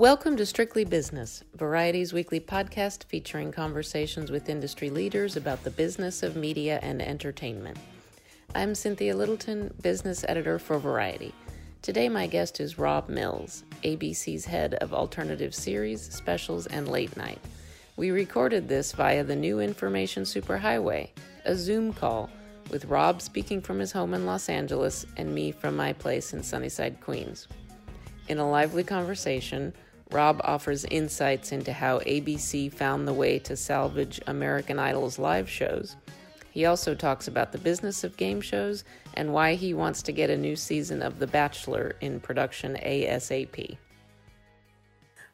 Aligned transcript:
Welcome 0.00 0.38
to 0.38 0.46
Strictly 0.46 0.84
Business, 0.84 1.44
Variety's 1.56 2.14
weekly 2.14 2.40
podcast 2.40 3.04
featuring 3.04 3.52
conversations 3.52 4.30
with 4.30 4.48
industry 4.48 4.88
leaders 4.88 5.36
about 5.36 5.62
the 5.62 5.70
business 5.70 6.22
of 6.22 6.36
media 6.36 6.78
and 6.80 7.02
entertainment. 7.02 7.76
I'm 8.54 8.74
Cynthia 8.74 9.14
Littleton, 9.14 9.74
business 9.82 10.24
editor 10.26 10.58
for 10.58 10.78
Variety. 10.78 11.34
Today, 11.82 12.08
my 12.08 12.26
guest 12.26 12.60
is 12.60 12.78
Rob 12.78 13.10
Mills, 13.10 13.64
ABC's 13.84 14.46
head 14.46 14.72
of 14.76 14.94
alternative 14.94 15.54
series, 15.54 16.00
specials, 16.00 16.66
and 16.66 16.88
late 16.88 17.14
night. 17.18 17.38
We 17.98 18.10
recorded 18.10 18.68
this 18.68 18.92
via 18.92 19.22
the 19.22 19.36
new 19.36 19.60
Information 19.60 20.22
Superhighway, 20.22 21.10
a 21.44 21.54
Zoom 21.54 21.92
call, 21.92 22.30
with 22.70 22.86
Rob 22.86 23.20
speaking 23.20 23.60
from 23.60 23.78
his 23.78 23.92
home 23.92 24.14
in 24.14 24.24
Los 24.24 24.48
Angeles 24.48 25.04
and 25.18 25.34
me 25.34 25.52
from 25.52 25.76
my 25.76 25.92
place 25.92 26.32
in 26.32 26.42
Sunnyside, 26.42 27.02
Queens. 27.02 27.48
In 28.28 28.38
a 28.38 28.48
lively 28.48 28.84
conversation, 28.84 29.74
Rob 30.12 30.40
offers 30.42 30.84
insights 30.86 31.52
into 31.52 31.72
how 31.72 32.00
ABC 32.00 32.72
found 32.72 33.06
the 33.06 33.12
way 33.12 33.38
to 33.40 33.56
salvage 33.56 34.20
American 34.26 34.78
Idol's 34.78 35.18
live 35.18 35.48
shows. 35.48 35.96
He 36.50 36.66
also 36.66 36.94
talks 36.96 37.28
about 37.28 37.52
the 37.52 37.58
business 37.58 38.02
of 38.02 38.16
game 38.16 38.40
shows 38.40 38.82
and 39.14 39.32
why 39.32 39.54
he 39.54 39.72
wants 39.72 40.02
to 40.02 40.12
get 40.12 40.30
a 40.30 40.36
new 40.36 40.56
season 40.56 41.00
of 41.00 41.20
The 41.20 41.28
Bachelor 41.28 41.94
in 42.00 42.18
production 42.18 42.76
ASAP. 42.76 43.78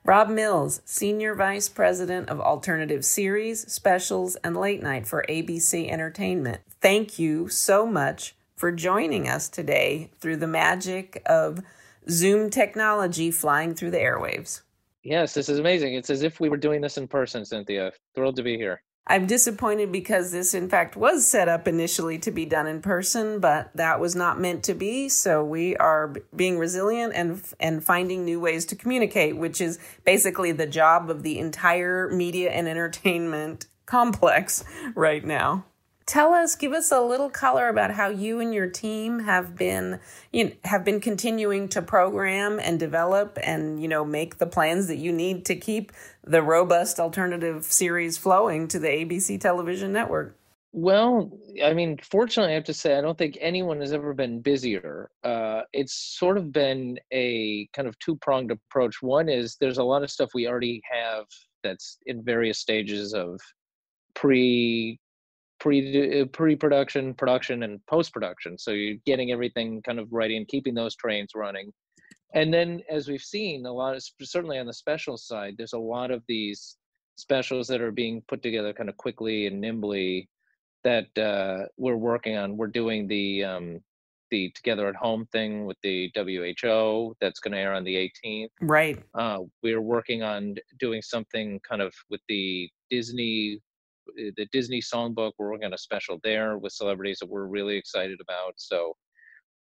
Rob 0.04 0.28
Mills, 0.28 0.82
Senior 0.84 1.34
Vice 1.34 1.68
President 1.68 2.28
of 2.28 2.38
Alternative 2.38 3.04
Series, 3.04 3.72
Specials, 3.72 4.36
and 4.36 4.56
Late 4.56 4.82
Night 4.82 5.06
for 5.06 5.24
ABC 5.28 5.90
Entertainment. 5.90 6.60
Thank 6.80 7.18
you 7.18 7.48
so 7.48 7.86
much 7.86 8.36
for 8.54 8.70
joining 8.70 9.28
us 9.28 9.48
today 9.48 10.10
through 10.20 10.36
the 10.36 10.46
magic 10.46 11.22
of 11.26 11.60
Zoom 12.08 12.50
technology 12.50 13.32
flying 13.32 13.74
through 13.74 13.90
the 13.90 13.98
airwaves. 13.98 14.60
Yes, 15.06 15.34
this 15.34 15.48
is 15.48 15.60
amazing. 15.60 15.94
It's 15.94 16.10
as 16.10 16.22
if 16.22 16.40
we 16.40 16.48
were 16.48 16.56
doing 16.56 16.80
this 16.80 16.98
in 16.98 17.06
person, 17.06 17.44
Cynthia. 17.44 17.92
Thrilled 18.16 18.34
to 18.36 18.42
be 18.42 18.56
here. 18.56 18.82
I'm 19.06 19.26
disappointed 19.26 19.92
because 19.92 20.32
this, 20.32 20.52
in 20.52 20.68
fact, 20.68 20.96
was 20.96 21.24
set 21.24 21.48
up 21.48 21.68
initially 21.68 22.18
to 22.18 22.32
be 22.32 22.44
done 22.44 22.66
in 22.66 22.82
person, 22.82 23.38
but 23.38 23.70
that 23.76 24.00
was 24.00 24.16
not 24.16 24.40
meant 24.40 24.64
to 24.64 24.74
be. 24.74 25.08
So 25.08 25.44
we 25.44 25.76
are 25.76 26.12
being 26.34 26.58
resilient 26.58 27.12
and 27.14 27.40
and 27.60 27.84
finding 27.84 28.24
new 28.24 28.40
ways 28.40 28.66
to 28.66 28.74
communicate, 28.74 29.36
which 29.36 29.60
is 29.60 29.78
basically 30.04 30.50
the 30.50 30.66
job 30.66 31.08
of 31.08 31.22
the 31.22 31.38
entire 31.38 32.08
media 32.08 32.50
and 32.50 32.66
entertainment 32.66 33.66
complex 33.86 34.64
right 34.96 35.24
now 35.24 35.64
tell 36.06 36.32
us 36.32 36.54
give 36.54 36.72
us 36.72 36.92
a 36.92 37.00
little 37.00 37.28
color 37.28 37.68
about 37.68 37.90
how 37.90 38.08
you 38.08 38.40
and 38.40 38.54
your 38.54 38.68
team 38.68 39.20
have 39.20 39.56
been 39.56 40.00
you 40.32 40.44
know, 40.44 40.52
have 40.64 40.84
been 40.84 41.00
continuing 41.00 41.68
to 41.68 41.82
program 41.82 42.60
and 42.60 42.78
develop 42.78 43.38
and 43.42 43.82
you 43.82 43.88
know 43.88 44.04
make 44.04 44.38
the 44.38 44.46
plans 44.46 44.86
that 44.86 44.96
you 44.96 45.12
need 45.12 45.44
to 45.44 45.56
keep 45.56 45.92
the 46.24 46.42
robust 46.42 47.00
alternative 47.00 47.64
series 47.64 48.16
flowing 48.16 48.68
to 48.68 48.78
the 48.78 48.88
ABC 48.88 49.40
television 49.40 49.92
network. 49.92 50.36
Well 50.72 51.32
i 51.64 51.72
mean 51.72 51.98
fortunately 52.02 52.52
i 52.52 52.54
have 52.54 52.64
to 52.64 52.74
say 52.74 52.98
i 52.98 53.00
don't 53.00 53.16
think 53.16 53.38
anyone 53.40 53.80
has 53.80 53.92
ever 53.92 54.14
been 54.14 54.40
busier. 54.40 55.10
Uh, 55.24 55.62
it's 55.72 55.94
sort 55.94 56.38
of 56.38 56.52
been 56.52 56.98
a 57.12 57.66
kind 57.72 57.88
of 57.88 57.98
two-pronged 57.98 58.50
approach. 58.52 59.02
One 59.02 59.28
is 59.28 59.56
there's 59.60 59.78
a 59.78 59.84
lot 59.84 60.02
of 60.04 60.10
stuff 60.10 60.30
we 60.34 60.46
already 60.46 60.82
have 60.88 61.24
that's 61.64 61.98
in 62.06 62.22
various 62.22 62.58
stages 62.58 63.12
of 63.12 63.40
pre 64.14 65.00
pre 65.60 66.20
uh, 66.20 66.26
pre-production, 66.26 67.14
production, 67.14 67.62
and 67.62 67.84
post-production. 67.86 68.58
So 68.58 68.72
you're 68.72 68.96
getting 69.06 69.32
everything 69.32 69.82
kind 69.82 69.98
of 69.98 70.12
ready 70.12 70.36
and 70.36 70.48
keeping 70.48 70.74
those 70.74 70.96
trains 70.96 71.30
running. 71.34 71.72
And 72.34 72.52
then, 72.52 72.82
as 72.90 73.08
we've 73.08 73.22
seen, 73.22 73.66
a 73.66 73.72
lot 73.72 73.96
of 73.96 74.02
certainly 74.22 74.58
on 74.58 74.66
the 74.66 74.74
special 74.74 75.16
side, 75.16 75.54
there's 75.56 75.72
a 75.72 75.78
lot 75.78 76.10
of 76.10 76.22
these 76.28 76.76
specials 77.16 77.66
that 77.68 77.80
are 77.80 77.92
being 77.92 78.22
put 78.28 78.42
together 78.42 78.72
kind 78.72 78.88
of 78.88 78.96
quickly 78.96 79.46
and 79.46 79.60
nimbly 79.60 80.28
that 80.84 81.06
uh, 81.18 81.66
we're 81.76 81.96
working 81.96 82.36
on. 82.36 82.56
We're 82.56 82.66
doing 82.68 83.08
the 83.08 83.44
um, 83.44 83.80
the 84.30 84.50
Together 84.54 84.88
at 84.88 84.96
Home 84.96 85.26
thing 85.32 85.66
with 85.66 85.76
the 85.82 86.10
WHO 86.14 87.16
that's 87.20 87.40
going 87.40 87.52
to 87.52 87.58
air 87.58 87.72
on 87.72 87.84
the 87.84 88.10
18th. 88.24 88.48
Right. 88.60 89.02
Uh, 89.14 89.40
we're 89.62 89.80
working 89.80 90.22
on 90.22 90.56
doing 90.78 91.02
something 91.02 91.60
kind 91.68 91.82
of 91.82 91.94
with 92.10 92.20
the 92.28 92.68
Disney 92.90 93.60
the 94.16 94.46
Disney 94.52 94.80
Songbook. 94.80 95.32
We're 95.38 95.50
working 95.50 95.66
on 95.66 95.74
a 95.74 95.78
special 95.78 96.18
there 96.22 96.58
with 96.58 96.72
celebrities 96.72 97.18
that 97.20 97.28
we're 97.28 97.46
really 97.46 97.76
excited 97.76 98.20
about. 98.20 98.54
So 98.56 98.94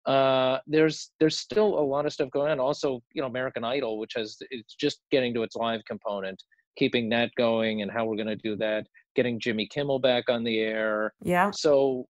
uh, 0.06 0.60
there's 0.68 1.12
there's 1.20 1.38
still 1.38 1.80
a 1.80 1.82
lot 1.82 2.06
of 2.06 2.14
stuff 2.14 2.30
going 2.32 2.52
on. 2.52 2.60
Also, 2.60 3.02
you 3.14 3.22
know, 3.22 3.28
American 3.28 3.64
Idol, 3.64 3.98
which 3.98 4.14
has 4.16 4.38
it's 4.52 4.76
just 4.76 5.00
getting 5.12 5.34
to 5.34 5.44
its 5.44 5.56
live 5.56 5.82
component, 5.88 6.42
keeping 6.78 7.10
that 7.10 7.32
going, 7.38 7.82
and 7.82 7.92
how 7.92 8.06
we're 8.06 8.16
going 8.16 8.28
to 8.28 8.36
do 8.36 8.56
that. 8.58 8.86
Getting 9.16 9.40
Jimmy 9.40 9.68
Kimmel 9.68 10.00
back 10.00 10.30
on 10.30 10.44
the 10.44 10.60
air. 10.60 11.14
Yeah. 11.24 11.52
So 11.52 12.06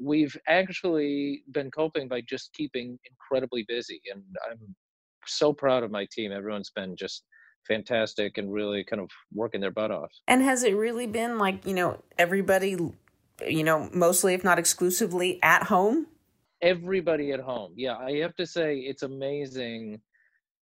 we've 0.00 0.36
actually 0.48 1.42
been 1.52 1.70
coping 1.70 2.08
by 2.08 2.22
just 2.22 2.52
keeping 2.52 2.98
incredibly 3.08 3.64
busy, 3.68 4.00
and 4.12 4.22
I'm 4.50 4.74
so 5.26 5.52
proud 5.52 5.84
of 5.84 5.90
my 5.90 6.06
team. 6.10 6.32
Everyone's 6.32 6.70
been 6.74 6.96
just 6.96 7.24
fantastic 7.66 8.38
and 8.38 8.52
really 8.52 8.84
kind 8.84 9.00
of 9.00 9.10
working 9.32 9.60
their 9.60 9.70
butt 9.70 9.90
off. 9.90 10.10
And 10.26 10.42
has 10.42 10.62
it 10.62 10.76
really 10.76 11.06
been 11.06 11.38
like, 11.38 11.66
you 11.66 11.74
know, 11.74 12.02
everybody, 12.18 12.76
you 13.46 13.64
know, 13.64 13.90
mostly, 13.92 14.34
if 14.34 14.44
not 14.44 14.58
exclusively, 14.58 15.40
at 15.42 15.64
home? 15.64 16.06
Everybody 16.62 17.32
at 17.32 17.40
home. 17.40 17.72
Yeah, 17.76 17.96
I 17.96 18.16
have 18.16 18.34
to 18.36 18.46
say, 18.46 18.78
it's 18.78 19.02
amazing. 19.02 20.00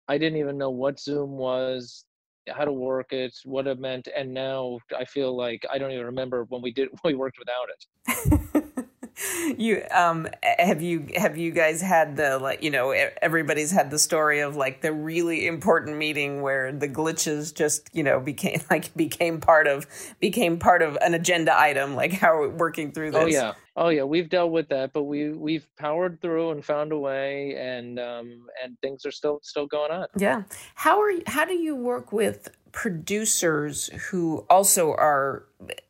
I 0.07 0.17
didn't 0.17 0.39
even 0.39 0.57
know 0.57 0.69
what 0.69 0.99
Zoom 0.99 1.31
was, 1.31 2.05
how 2.49 2.65
to 2.65 2.71
work 2.71 3.11
it, 3.11 3.35
what 3.43 3.67
it 3.67 3.79
meant, 3.79 4.07
and 4.15 4.33
now 4.33 4.79
I 4.97 5.05
feel 5.05 5.35
like 5.35 5.65
I 5.71 5.77
don't 5.77 5.91
even 5.91 6.05
remember 6.05 6.45
when 6.45 6.61
we 6.61 6.71
did 6.71 6.89
when 7.01 7.13
we 7.13 7.15
worked 7.15 7.37
without 7.39 7.67
it. 7.69 8.63
you 9.57 9.83
um 9.91 10.27
have 10.43 10.81
you 10.81 11.07
have 11.15 11.37
you 11.37 11.51
guys 11.51 11.81
had 11.81 12.15
the 12.15 12.37
like 12.37 12.61
you 12.61 12.69
know 12.69 12.91
everybody's 13.21 13.71
had 13.71 13.89
the 13.89 13.99
story 13.99 14.39
of 14.39 14.55
like 14.55 14.81
the 14.81 14.93
really 14.93 15.47
important 15.47 15.97
meeting 15.97 16.41
where 16.41 16.71
the 16.71 16.87
glitches 16.87 17.53
just 17.53 17.89
you 17.93 18.03
know 18.03 18.19
became 18.19 18.61
like 18.69 18.93
became 18.95 19.39
part 19.39 19.67
of 19.67 19.87
became 20.19 20.59
part 20.59 20.81
of 20.81 20.97
an 21.01 21.13
agenda 21.13 21.57
item 21.57 21.95
like 21.95 22.13
how 22.13 22.33
are 22.33 22.47
we 22.47 22.55
working 22.55 22.91
through 22.91 23.09
oh, 23.09 23.25
this? 23.25 23.35
oh 23.35 23.39
yeah. 23.39 23.53
Oh 23.79 23.89
yeah 23.89 24.03
we've 24.03 24.27
dealt 24.27 24.51
with 24.51 24.69
that 24.69 24.91
but 24.91 25.03
we 25.03 25.29
we've 25.29 25.67
powered 25.77 26.19
through 26.19 26.49
and 26.49 26.65
found 26.65 26.91
a 26.91 26.97
way 26.97 27.55
and 27.55 27.99
um 27.99 28.47
and 28.63 28.75
things 28.81 29.05
are 29.05 29.11
still 29.11 29.39
still 29.43 29.67
going 29.67 29.91
on. 29.91 30.07
Yeah. 30.17 30.43
How 30.73 30.99
are 30.99 31.11
you, 31.11 31.21
how 31.27 31.45
do 31.45 31.53
you 31.53 31.75
work 31.75 32.11
with 32.11 32.49
producers 32.71 33.87
who 34.09 34.45
also 34.49 34.91
are 34.91 35.45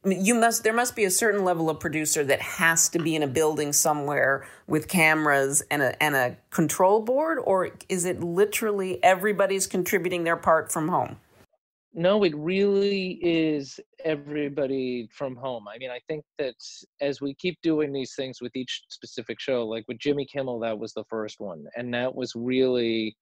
you 0.06 0.36
must 0.36 0.64
there 0.64 0.74
must 0.74 0.96
be 0.96 1.04
a 1.04 1.12
certain 1.12 1.44
level 1.44 1.70
of 1.70 1.80
producer 1.80 2.24
that 2.24 2.42
has 2.42 2.90
to 2.90 3.00
be 3.00 3.16
in 3.16 3.24
a 3.24 3.28
building 3.28 3.74
somewhere 3.74 4.48
with 4.68 4.88
cameras 4.88 5.62
and 5.70 5.82
a 5.82 6.02
and 6.02 6.16
a 6.16 6.38
control 6.50 7.02
board 7.02 7.40
or 7.44 7.70
is 7.90 8.06
it 8.06 8.22
literally 8.22 9.04
everybody's 9.04 9.68
contributing 9.68 10.24
their 10.24 10.38
part 10.38 10.72
from 10.72 10.88
home? 10.88 11.18
No 11.94 12.24
it 12.24 12.36
really 12.36 13.20
is 13.22 13.80
everybody 14.06 15.10
from 15.12 15.36
home. 15.36 15.68
I 15.68 15.78
mean 15.78 15.92
i 15.92 16.00
think 16.08 16.24
that 16.38 16.56
as 17.02 17.22
we 17.22 17.34
keep 17.34 17.62
doing 17.62 17.92
these 17.92 18.14
things 18.16 18.42
with 18.42 18.56
each 18.56 18.84
specific 18.90 19.40
show 19.40 19.66
like 19.66 19.86
with 19.88 20.00
jimmy 20.00 20.26
kimmel 20.26 20.60
that 20.60 20.78
was 20.78 20.94
the 20.94 21.06
first 21.10 21.40
one 21.40 21.66
and 21.76 21.94
that 21.94 22.14
was 22.14 22.34
really 22.36 23.18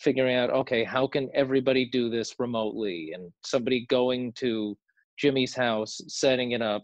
figuring 0.00 0.36
out 0.36 0.50
okay 0.50 0.82
how 0.82 1.06
can 1.06 1.28
everybody 1.34 1.84
do 1.84 2.10
this 2.10 2.34
remotely? 2.38 3.12
And 3.14 3.32
somebody 3.44 3.86
going 3.86 4.32
to 4.34 4.76
jimmy's 5.18 5.54
house 5.54 6.00
setting 6.08 6.52
it 6.52 6.62
up 6.62 6.82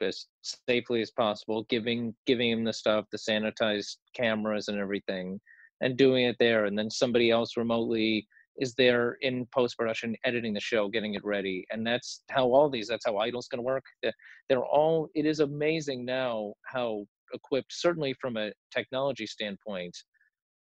as 0.00 0.26
safely 0.68 1.00
as 1.00 1.10
possible 1.10 1.64
giving 1.68 2.14
giving 2.26 2.50
him 2.50 2.64
the 2.64 2.72
stuff 2.72 3.06
the 3.10 3.18
sanitized 3.18 3.96
cameras 4.14 4.68
and 4.68 4.78
everything 4.78 5.40
and 5.80 5.96
doing 5.96 6.24
it 6.26 6.36
there. 6.38 6.66
And 6.66 6.78
then 6.78 6.90
somebody 6.90 7.30
else 7.30 7.56
remotely 7.56 8.26
is 8.56 8.74
there 8.74 9.16
in 9.22 9.46
post 9.52 9.76
production 9.76 10.14
editing 10.24 10.54
the 10.54 10.60
show 10.60 10.88
getting 10.88 11.14
it 11.14 11.24
ready. 11.24 11.66
And 11.70 11.84
that's 11.86 12.22
how 12.30 12.44
all 12.52 12.70
these 12.70 12.88
that's 12.88 13.04
how 13.06 13.18
idol's 13.18 13.48
going 13.48 13.58
to 13.58 13.62
work 13.62 13.84
they're 14.48 14.64
all 14.64 15.08
it 15.14 15.26
is 15.26 15.40
amazing 15.40 16.04
now 16.04 16.54
how 16.66 17.04
equipped 17.32 17.72
certainly 17.72 18.14
from 18.20 18.36
a 18.36 18.52
technology 18.72 19.26
standpoint 19.26 19.96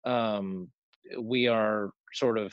um, 0.04 0.68
we 1.18 1.46
are 1.46 1.90
sort 2.12 2.38
of 2.38 2.52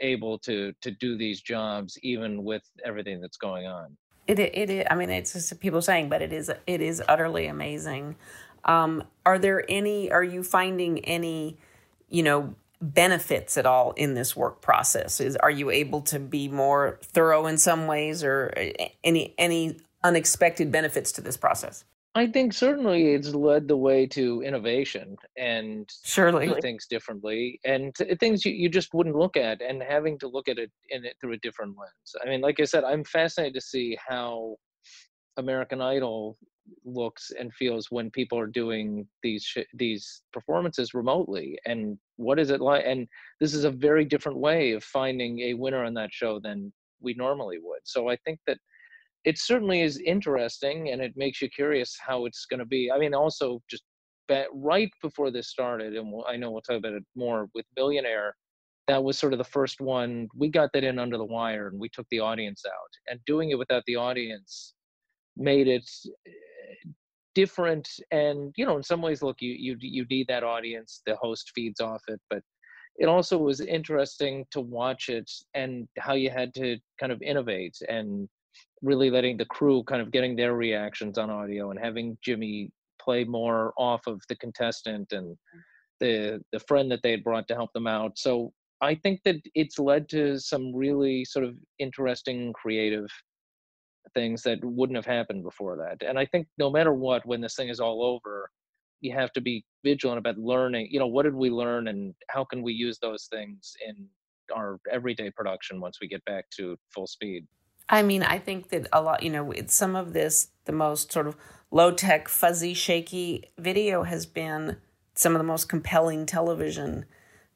able 0.00 0.38
to 0.38 0.72
to 0.80 0.90
do 0.90 1.16
these 1.16 1.40
jobs 1.40 1.98
even 2.02 2.44
with 2.44 2.62
everything 2.84 3.20
that's 3.20 3.36
going 3.36 3.66
on. 3.66 3.96
It 4.26 4.38
it, 4.38 4.70
it 4.70 4.86
I 4.90 4.94
mean 4.94 5.10
it's 5.10 5.32
just 5.32 5.58
people 5.60 5.82
saying, 5.82 6.08
but 6.08 6.22
it 6.22 6.32
is 6.32 6.50
it 6.66 6.80
is 6.80 7.02
utterly 7.08 7.46
amazing. 7.46 8.16
Um, 8.64 9.04
are 9.26 9.38
there 9.38 9.64
any? 9.68 10.10
Are 10.10 10.24
you 10.24 10.42
finding 10.42 11.00
any? 11.00 11.58
You 12.08 12.22
know 12.22 12.54
benefits 12.82 13.56
at 13.56 13.64
all 13.64 13.92
in 13.92 14.14
this 14.14 14.34
work 14.34 14.60
process 14.60 15.20
is 15.20 15.36
are 15.36 15.50
you 15.50 15.70
able 15.70 16.00
to 16.00 16.18
be 16.18 16.48
more 16.48 16.98
thorough 17.00 17.46
in 17.46 17.56
some 17.56 17.86
ways 17.86 18.24
or 18.24 18.52
any 19.04 19.32
any 19.38 19.78
unexpected 20.02 20.72
benefits 20.72 21.12
to 21.12 21.20
this 21.20 21.36
process 21.36 21.84
I 22.14 22.26
think 22.26 22.52
certainly 22.52 23.14
it's 23.14 23.34
led 23.34 23.68
the 23.68 23.76
way 23.76 24.06
to 24.08 24.42
innovation 24.42 25.16
and 25.38 25.88
surely 26.04 26.52
things 26.60 26.86
differently 26.86 27.58
and 27.64 27.94
things 28.20 28.44
you, 28.44 28.52
you 28.52 28.68
just 28.68 28.92
wouldn't 28.92 29.16
look 29.16 29.36
at 29.36 29.62
and 29.62 29.82
having 29.82 30.18
to 30.18 30.28
look 30.28 30.46
at 30.48 30.58
it 30.58 30.70
in 30.90 31.06
it 31.06 31.16
through 31.20 31.32
a 31.32 31.38
different 31.38 31.74
lens. 31.78 32.14
I 32.22 32.28
mean, 32.28 32.42
like 32.42 32.60
I 32.60 32.64
said, 32.64 32.84
I'm 32.84 33.04
fascinated 33.04 33.54
to 33.54 33.62
see 33.62 33.96
how 34.06 34.56
American 35.38 35.80
Idol 35.80 36.36
looks 36.84 37.32
and 37.38 37.52
feels 37.54 37.90
when 37.90 38.10
people 38.10 38.38
are 38.38 38.46
doing 38.46 39.06
these 39.22 39.44
sh- 39.44 39.68
these 39.74 40.22
performances 40.32 40.94
remotely 40.94 41.58
and 41.66 41.98
what 42.16 42.38
is 42.38 42.50
it 42.50 42.60
like 42.60 42.84
and 42.86 43.08
this 43.40 43.52
is 43.52 43.64
a 43.64 43.70
very 43.70 44.04
different 44.04 44.38
way 44.38 44.72
of 44.72 44.84
finding 44.84 45.40
a 45.40 45.54
winner 45.54 45.84
on 45.84 45.94
that 45.94 46.12
show 46.12 46.38
than 46.38 46.72
we 47.00 47.14
normally 47.14 47.58
would 47.60 47.80
so 47.82 48.08
i 48.08 48.16
think 48.24 48.38
that 48.46 48.58
it 49.24 49.38
certainly 49.38 49.82
is 49.82 49.98
interesting 49.98 50.90
and 50.90 51.00
it 51.00 51.12
makes 51.16 51.40
you 51.40 51.48
curious 51.48 51.96
how 52.04 52.26
it's 52.26 52.44
going 52.46 52.60
to 52.60 52.66
be. 52.66 52.90
I 52.90 52.98
mean 52.98 53.14
also 53.14 53.60
just 53.70 53.84
right 54.54 54.90
before 55.02 55.30
this 55.30 55.48
started 55.48 55.94
and 55.94 56.10
we'll, 56.10 56.24
i 56.28 56.36
know 56.36 56.50
we'll 56.50 56.62
talk 56.62 56.78
about 56.78 56.92
it 56.92 57.04
more 57.14 57.48
with 57.54 57.66
millionaire 57.76 58.34
that 58.88 59.02
was 59.02 59.18
sort 59.18 59.32
of 59.32 59.38
the 59.38 59.44
first 59.44 59.80
one 59.80 60.28
we 60.36 60.48
got 60.48 60.70
that 60.72 60.84
in 60.84 60.98
under 60.98 61.18
the 61.18 61.24
wire 61.24 61.68
and 61.68 61.78
we 61.78 61.88
took 61.88 62.06
the 62.10 62.20
audience 62.20 62.62
out 62.66 62.90
and 63.08 63.20
doing 63.26 63.50
it 63.50 63.58
without 63.58 63.82
the 63.86 63.96
audience 63.96 64.74
made 65.36 65.68
it 65.68 65.88
eh, 66.26 66.90
different 67.34 67.88
and 68.10 68.52
you 68.56 68.66
know 68.66 68.76
in 68.76 68.82
some 68.82 69.02
ways 69.02 69.22
look 69.22 69.36
you 69.40 69.54
you 69.58 69.76
you 69.80 70.04
need 70.10 70.26
that 70.28 70.44
audience 70.44 71.02
the 71.06 71.16
host 71.16 71.50
feeds 71.54 71.80
off 71.80 72.02
it 72.08 72.20
but 72.28 72.42
it 72.96 73.06
also 73.06 73.38
was 73.38 73.60
interesting 73.60 74.44
to 74.50 74.60
watch 74.60 75.08
it 75.08 75.30
and 75.54 75.88
how 75.98 76.12
you 76.12 76.28
had 76.28 76.52
to 76.52 76.76
kind 77.00 77.10
of 77.10 77.22
innovate 77.22 77.76
and 77.88 78.28
really 78.82 79.10
letting 79.10 79.36
the 79.36 79.44
crew 79.46 79.82
kind 79.84 80.02
of 80.02 80.10
getting 80.10 80.36
their 80.36 80.54
reactions 80.54 81.18
on 81.18 81.30
audio 81.30 81.70
and 81.70 81.78
having 81.78 82.18
Jimmy 82.22 82.70
play 83.00 83.24
more 83.24 83.72
off 83.76 84.06
of 84.06 84.20
the 84.28 84.36
contestant 84.36 85.12
and 85.12 85.36
the 86.00 86.40
the 86.52 86.60
friend 86.60 86.90
that 86.90 87.00
they 87.02 87.10
had 87.10 87.24
brought 87.24 87.46
to 87.48 87.54
help 87.54 87.72
them 87.72 87.86
out 87.86 88.18
so 88.18 88.52
I 88.82 88.96
think 88.96 89.20
that 89.24 89.36
it's 89.54 89.78
led 89.78 90.08
to 90.08 90.40
some 90.40 90.74
really 90.74 91.24
sort 91.24 91.44
of 91.44 91.54
interesting 91.78 92.52
creative 92.52 93.06
things 94.12 94.42
that 94.42 94.58
wouldn't 94.62 94.96
have 94.96 95.06
happened 95.06 95.44
before 95.44 95.76
that. 95.76 96.06
And 96.06 96.18
I 96.18 96.26
think 96.26 96.48
no 96.58 96.68
matter 96.68 96.92
what, 96.92 97.24
when 97.24 97.40
this 97.40 97.54
thing 97.54 97.68
is 97.68 97.78
all 97.78 98.02
over, 98.02 98.50
you 99.00 99.12
have 99.14 99.32
to 99.34 99.40
be 99.40 99.64
vigilant 99.84 100.18
about 100.18 100.36
learning. 100.36 100.88
You 100.90 100.98
know, 100.98 101.06
what 101.06 101.22
did 101.22 101.34
we 101.34 101.48
learn, 101.48 101.88
and 101.88 102.12
how 102.28 102.44
can 102.44 102.60
we 102.60 102.72
use 102.72 102.98
those 102.98 103.28
things 103.30 103.72
in 103.86 104.08
our 104.54 104.80
everyday 104.90 105.30
production 105.30 105.80
once 105.80 105.98
we 106.00 106.08
get 106.08 106.24
back 106.24 106.46
to 106.56 106.76
full 106.92 107.06
speed? 107.06 107.46
I 107.92 108.02
mean, 108.02 108.22
I 108.22 108.38
think 108.38 108.70
that 108.70 108.88
a 108.90 109.02
lot, 109.02 109.22
you 109.22 109.28
know, 109.28 109.52
some 109.66 109.94
of 109.94 110.14
this, 110.14 110.48
the 110.64 110.72
most 110.72 111.12
sort 111.12 111.26
of 111.26 111.36
low 111.70 111.92
tech, 111.92 112.26
fuzzy, 112.26 112.72
shaky 112.72 113.44
video 113.58 114.02
has 114.04 114.24
been 114.24 114.78
some 115.14 115.34
of 115.34 115.38
the 115.38 115.44
most 115.44 115.68
compelling 115.68 116.24
television 116.24 117.04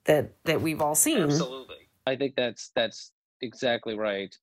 that 0.04 0.32
that 0.44 0.60
we've 0.60 0.82
all 0.82 0.94
seen. 0.94 1.22
Absolutely, 1.22 1.88
I 2.06 2.16
think 2.16 2.36
that's 2.36 2.70
that's 2.74 3.12
exactly 3.40 3.96
right. 3.96 4.36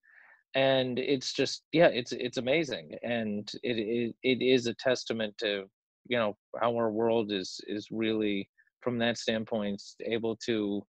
And 0.55 0.97
it's 0.97 1.31
just 1.31 1.61
yeah 1.71 1.87
it's 1.87 2.11
it's 2.11 2.37
amazing. 2.37 2.97
And 3.03 3.49
it, 3.61 3.77
it 3.77 4.15
it 4.23 4.43
is 4.43 4.65
a 4.65 4.73
testament 4.73 5.37
to 5.39 5.69
you 6.07 6.17
know 6.17 6.35
how 6.59 6.75
our 6.75 6.89
world 6.89 7.31
is 7.31 7.61
is 7.67 7.89
really 7.91 8.49
from 8.81 8.97
that 8.97 9.19
standpoint 9.19 9.81
able 10.03 10.37
to 10.47 10.83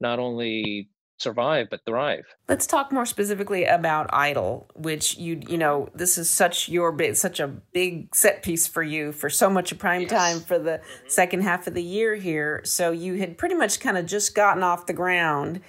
not 0.00 0.18
only 0.18 0.88
survive 1.20 1.68
but 1.70 1.84
thrive 1.84 2.24
let's 2.48 2.66
talk 2.66 2.90
more 2.92 3.06
specifically 3.06 3.64
about 3.64 4.08
idol 4.12 4.68
which 4.74 5.16
you 5.18 5.40
you 5.48 5.58
know 5.58 5.88
this 5.94 6.16
is 6.16 6.30
such 6.30 6.68
your 6.68 6.92
big 6.92 7.14
such 7.16 7.40
a 7.40 7.46
big 7.46 8.14
set 8.14 8.42
piece 8.42 8.66
for 8.66 8.82
you 8.82 9.12
for 9.12 9.28
so 9.28 9.50
much 9.50 9.72
of 9.72 9.78
prime 9.78 10.02
yes. 10.02 10.10
time 10.10 10.40
for 10.40 10.58
the 10.58 10.78
mm-hmm. 10.78 11.08
second 11.08 11.42
half 11.42 11.66
of 11.66 11.74
the 11.74 11.82
year 11.82 12.14
here 12.14 12.60
so 12.64 12.90
you 12.90 13.14
had 13.14 13.36
pretty 13.36 13.54
much 13.54 13.80
kind 13.80 13.98
of 13.98 14.06
just 14.06 14.34
gotten 14.34 14.62
off 14.62 14.86
the 14.86 14.92
ground 14.92 15.60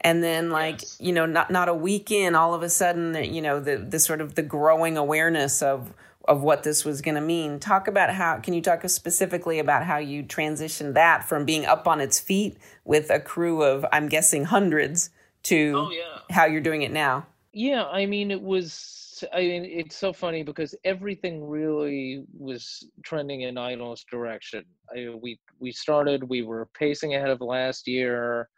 and 0.00 0.22
then 0.22 0.50
like 0.50 0.82
yes. 0.82 0.96
you 1.00 1.12
know 1.12 1.26
not 1.26 1.50
not 1.50 1.68
a 1.68 1.74
week 1.74 2.10
in 2.10 2.34
all 2.34 2.54
of 2.54 2.62
a 2.62 2.68
sudden 2.68 3.14
you 3.32 3.42
know 3.42 3.60
the 3.60 3.76
the 3.76 3.98
sort 3.98 4.20
of 4.20 4.34
the 4.34 4.42
growing 4.42 4.96
awareness 4.96 5.62
of 5.62 5.92
of 6.26 6.42
what 6.42 6.62
this 6.62 6.84
was 6.84 7.00
going 7.00 7.14
to 7.14 7.20
mean 7.20 7.58
talk 7.58 7.88
about 7.88 8.10
how 8.10 8.38
can 8.38 8.54
you 8.54 8.60
talk 8.60 8.86
specifically 8.88 9.58
about 9.58 9.84
how 9.84 9.96
you 9.98 10.22
transitioned 10.22 10.94
that 10.94 11.26
from 11.28 11.44
being 11.44 11.64
up 11.64 11.86
on 11.88 12.00
its 12.00 12.20
feet 12.20 12.56
with 12.84 13.10
a 13.10 13.20
crew 13.20 13.62
of 13.62 13.84
i'm 13.92 14.08
guessing 14.08 14.44
hundreds 14.44 15.10
to 15.42 15.74
oh, 15.76 15.90
yeah. 15.90 16.34
how 16.34 16.44
you're 16.44 16.60
doing 16.60 16.82
it 16.82 16.92
now 16.92 17.26
yeah 17.52 17.84
i 17.86 18.06
mean 18.06 18.30
it 18.30 18.42
was 18.42 19.24
i 19.32 19.40
mean 19.40 19.64
it's 19.64 19.96
so 19.96 20.12
funny 20.12 20.42
because 20.42 20.74
everything 20.84 21.44
really 21.44 22.24
was 22.36 22.86
trending 23.02 23.42
in 23.42 23.58
idol's 23.58 24.04
direction 24.04 24.64
I, 24.94 25.08
we 25.20 25.40
we 25.58 25.72
started 25.72 26.22
we 26.22 26.42
were 26.42 26.68
pacing 26.78 27.14
ahead 27.14 27.30
of 27.30 27.40
last 27.40 27.88
year 27.88 28.48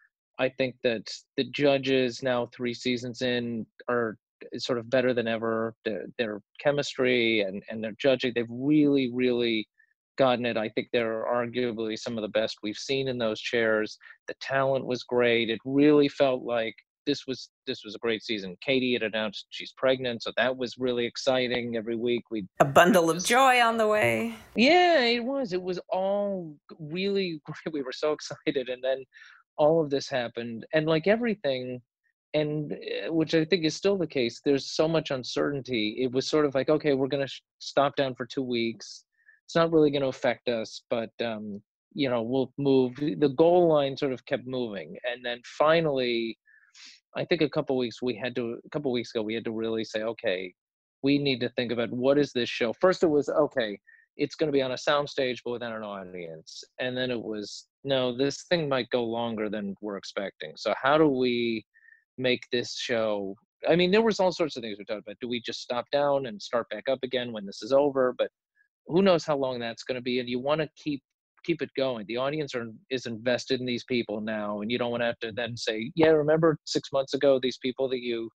I 0.41 0.49
think 0.49 0.75
that 0.83 1.07
the 1.37 1.45
judges 1.45 2.23
now 2.23 2.49
three 2.53 2.73
seasons 2.73 3.21
in 3.21 3.67
are 3.89 4.17
eh, 4.43 4.59
sort 4.59 4.79
of 4.79 4.89
better 4.89 5.13
than 5.13 5.29
ever. 5.29 5.75
Their, 5.85 6.07
their 6.17 6.41
chemistry 6.59 7.43
and, 7.43 7.63
and 7.69 7.85
their 7.85 7.95
judging, 8.01 8.33
they've 8.35 8.47
really, 8.49 9.11
really 9.13 9.69
gotten 10.17 10.47
it. 10.47 10.57
I 10.57 10.71
think 10.71 10.89
they're 10.93 11.25
arguably 11.25 11.99
some 11.99 12.17
of 12.17 12.23
the 12.23 12.29
best 12.29 12.59
we've 12.63 12.77
seen 12.77 13.07
in 13.07 13.19
those 13.19 13.41
chairs. 13.41 13.99
The 14.29 14.35
talent 14.41 14.87
was 14.87 15.03
great. 15.03 15.51
It 15.51 15.61
really 15.65 16.09
felt 16.09 16.43
like 16.43 16.75
this 17.07 17.27
was 17.27 17.51
this 17.67 17.83
was 17.85 17.95
a 17.95 17.99
great 17.99 18.23
season. 18.23 18.57
Katie 18.61 18.93
had 18.93 19.03
announced 19.03 19.47
she's 19.51 19.73
pregnant, 19.77 20.23
so 20.23 20.33
that 20.37 20.57
was 20.57 20.77
really 20.79 21.07
exciting. 21.07 21.77
Every 21.77 21.97
week 21.97 22.25
we 22.31 22.47
a 22.61 22.65
bundle 22.65 23.11
of 23.11 23.25
joy 23.25 23.61
on 23.61 23.79
the 23.79 23.89
way. 23.89 24.35
Yeah, 24.55 25.01
it 25.01 25.25
was. 25.25 25.53
It 25.53 25.63
was 25.63 25.81
all 25.89 26.55
really 26.79 27.41
great. 27.45 27.57
We 27.73 27.83
were 27.83 27.93
so 27.93 28.13
excited, 28.13 28.69
and 28.69 28.83
then 28.83 29.05
all 29.61 29.83
of 29.83 29.91
this 29.91 30.09
happened 30.09 30.67
and 30.73 30.87
like 30.87 31.07
everything 31.07 31.81
and 32.33 32.73
eh, 32.73 33.09
which 33.09 33.35
i 33.35 33.45
think 33.45 33.65
is 33.65 33.77
still 33.77 33.99
the 33.99 34.07
case 34.07 34.41
there's 34.45 34.71
so 34.71 34.89
much 34.89 35.11
uncertainty. 35.11 35.97
It 35.99 36.11
was 36.11 36.27
sort 36.27 36.47
of 36.47 36.55
like 36.55 36.71
okay 36.71 36.95
we're 36.95 37.15
going 37.15 37.27
to 37.27 37.35
sh- 37.35 37.43
stop 37.59 37.95
down 37.95 38.15
for 38.15 38.25
two 38.27 38.43
weeks. 38.43 39.05
It's 39.45 39.57
not 39.57 39.73
really 39.73 39.91
going 39.91 40.03
to 40.03 40.17
affect 40.17 40.49
us 40.49 40.83
but 40.89 41.11
um 41.23 41.61
you 41.93 42.09
know 42.09 42.23
we'll 42.23 42.53
move. 42.57 42.97
The 42.97 43.35
goal 43.37 43.69
line 43.69 43.97
sort 43.97 44.13
of 44.13 44.25
kept 44.25 44.47
moving 44.47 44.97
and 45.05 45.25
then 45.25 45.41
finally 45.45 46.39
i 47.17 47.25
think 47.25 47.43
a 47.43 47.55
couple 47.57 47.77
weeks 47.77 48.01
we 48.01 48.15
had 48.15 48.35
to 48.37 48.45
a 48.65 48.71
couple 48.71 48.93
weeks 48.93 49.13
ago 49.13 49.23
we 49.23 49.35
had 49.35 49.45
to 49.45 49.53
really 49.53 49.85
say 49.85 50.03
okay 50.03 50.55
we 51.03 51.19
need 51.19 51.41
to 51.41 51.49
think 51.51 51.73
about 51.73 51.91
what 51.91 52.19
is 52.19 52.31
this 52.33 52.49
show? 52.49 52.73
First 52.75 53.03
it 53.03 53.09
was 53.19 53.29
okay 53.29 53.79
it's 54.17 54.35
going 54.35 54.49
to 54.49 54.53
be 54.53 54.63
on 54.63 54.73
a 54.73 54.75
soundstage 54.89 55.39
but 55.45 55.53
without 55.53 55.77
an 55.77 55.83
audience. 55.83 56.63
And 56.79 56.97
then 56.97 57.11
it 57.11 57.21
was 57.21 57.67
no 57.85 58.17
this 58.17 58.45
thing 58.45 58.69
might 58.69 58.89
go 58.91 59.05
longer 59.05 59.49
than 59.49 59.75
we're 59.81 59.97
expecting 59.97 60.53
so 60.57 60.75
how 60.81 60.99
do 60.99 61.09
we 61.09 61.65
make 62.19 62.43
this 62.53 62.77
show 62.77 63.35
i 63.69 63.75
mean 63.77 63.91
there 63.91 64.03
was 64.03 64.21
all 64.21 64.33
sorts 64.33 64.57
of 64.57 64.63
things 64.63 64.79
we 64.79 64.85
talked 64.85 65.03
about 65.07 65.17
do 65.21 65.29
we 65.29 65.41
just 65.41 65.63
stop 65.63 65.85
down 65.93 66.27
and 66.27 66.41
start 66.41 66.69
back 66.71 66.85
up 66.89 66.99
again 67.03 67.33
when 67.33 67.47
this 67.47 67.63
is 67.63 67.73
over 67.73 68.15
but 68.19 68.29
who 68.87 69.03
knows 69.03 69.25
how 69.25 69.37
long 69.37 69.59
that's 69.59 69.85
going 69.85 69.97
to 69.97 70.03
be 70.03 70.21
and 70.21 70.29
you 70.29 70.39
want 70.39 70.61
to 70.61 70.69
keep 70.77 71.03
keep 71.45 71.63
it 71.63 71.71
going 71.77 72.05
the 72.07 72.17
audience 72.17 72.55
are 72.55 72.67
is 72.91 73.07
invested 73.07 73.61
in 73.61 73.67
these 73.67 73.85
people 73.85 74.21
now 74.21 74.61
and 74.61 74.71
you 74.71 74.79
don't 74.79 74.91
want 74.91 75.01
to 75.01 75.07
have 75.07 75.19
to 75.19 75.33
then 75.33 75.57
say 75.57 75.91
yeah 75.95 76.09
remember 76.09 76.59
six 76.65 76.91
months 76.93 77.15
ago 77.15 77.39
these 77.43 77.59
people 77.63 77.89
that 77.89 78.01
you 78.01 78.29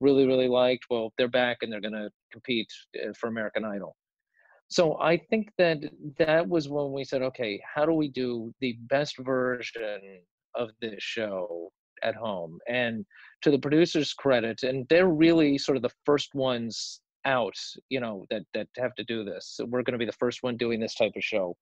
really 0.00 0.26
really 0.26 0.48
liked 0.48 0.84
well 0.90 1.12
they're 1.18 1.28
back 1.28 1.58
and 1.62 1.72
they're 1.72 1.80
going 1.80 1.92
to 1.92 2.08
compete 2.30 2.68
uh, 3.02 3.12
for 3.18 3.28
american 3.28 3.64
idol 3.64 3.96
so 4.72 4.98
I 5.00 5.18
think 5.18 5.50
that 5.58 5.78
that 6.18 6.48
was 6.48 6.68
when 6.68 6.92
we 6.92 7.04
said, 7.04 7.20
okay, 7.22 7.62
how 7.74 7.84
do 7.84 7.92
we 7.92 8.08
do 8.08 8.54
the 8.60 8.76
best 8.88 9.18
version 9.18 10.20
of 10.54 10.70
this 10.80 11.02
show 11.02 11.70
at 12.02 12.14
home? 12.14 12.58
And 12.68 13.04
to 13.42 13.50
the 13.50 13.58
producers' 13.58 14.14
credit, 14.14 14.62
and 14.62 14.86
they're 14.88 15.08
really 15.08 15.58
sort 15.58 15.76
of 15.76 15.82
the 15.82 15.92
first 16.06 16.34
ones 16.34 17.00
out, 17.26 17.56
you 17.90 18.00
know, 18.00 18.24
that 18.30 18.44
that 18.54 18.68
have 18.78 18.94
to 18.94 19.04
do 19.04 19.24
this. 19.24 19.52
So 19.56 19.66
we're 19.66 19.82
going 19.82 19.92
to 19.92 19.98
be 19.98 20.06
the 20.06 20.12
first 20.12 20.42
one 20.42 20.56
doing 20.56 20.80
this 20.80 20.94
type 20.94 21.12
of 21.16 21.22
show. 21.22 21.54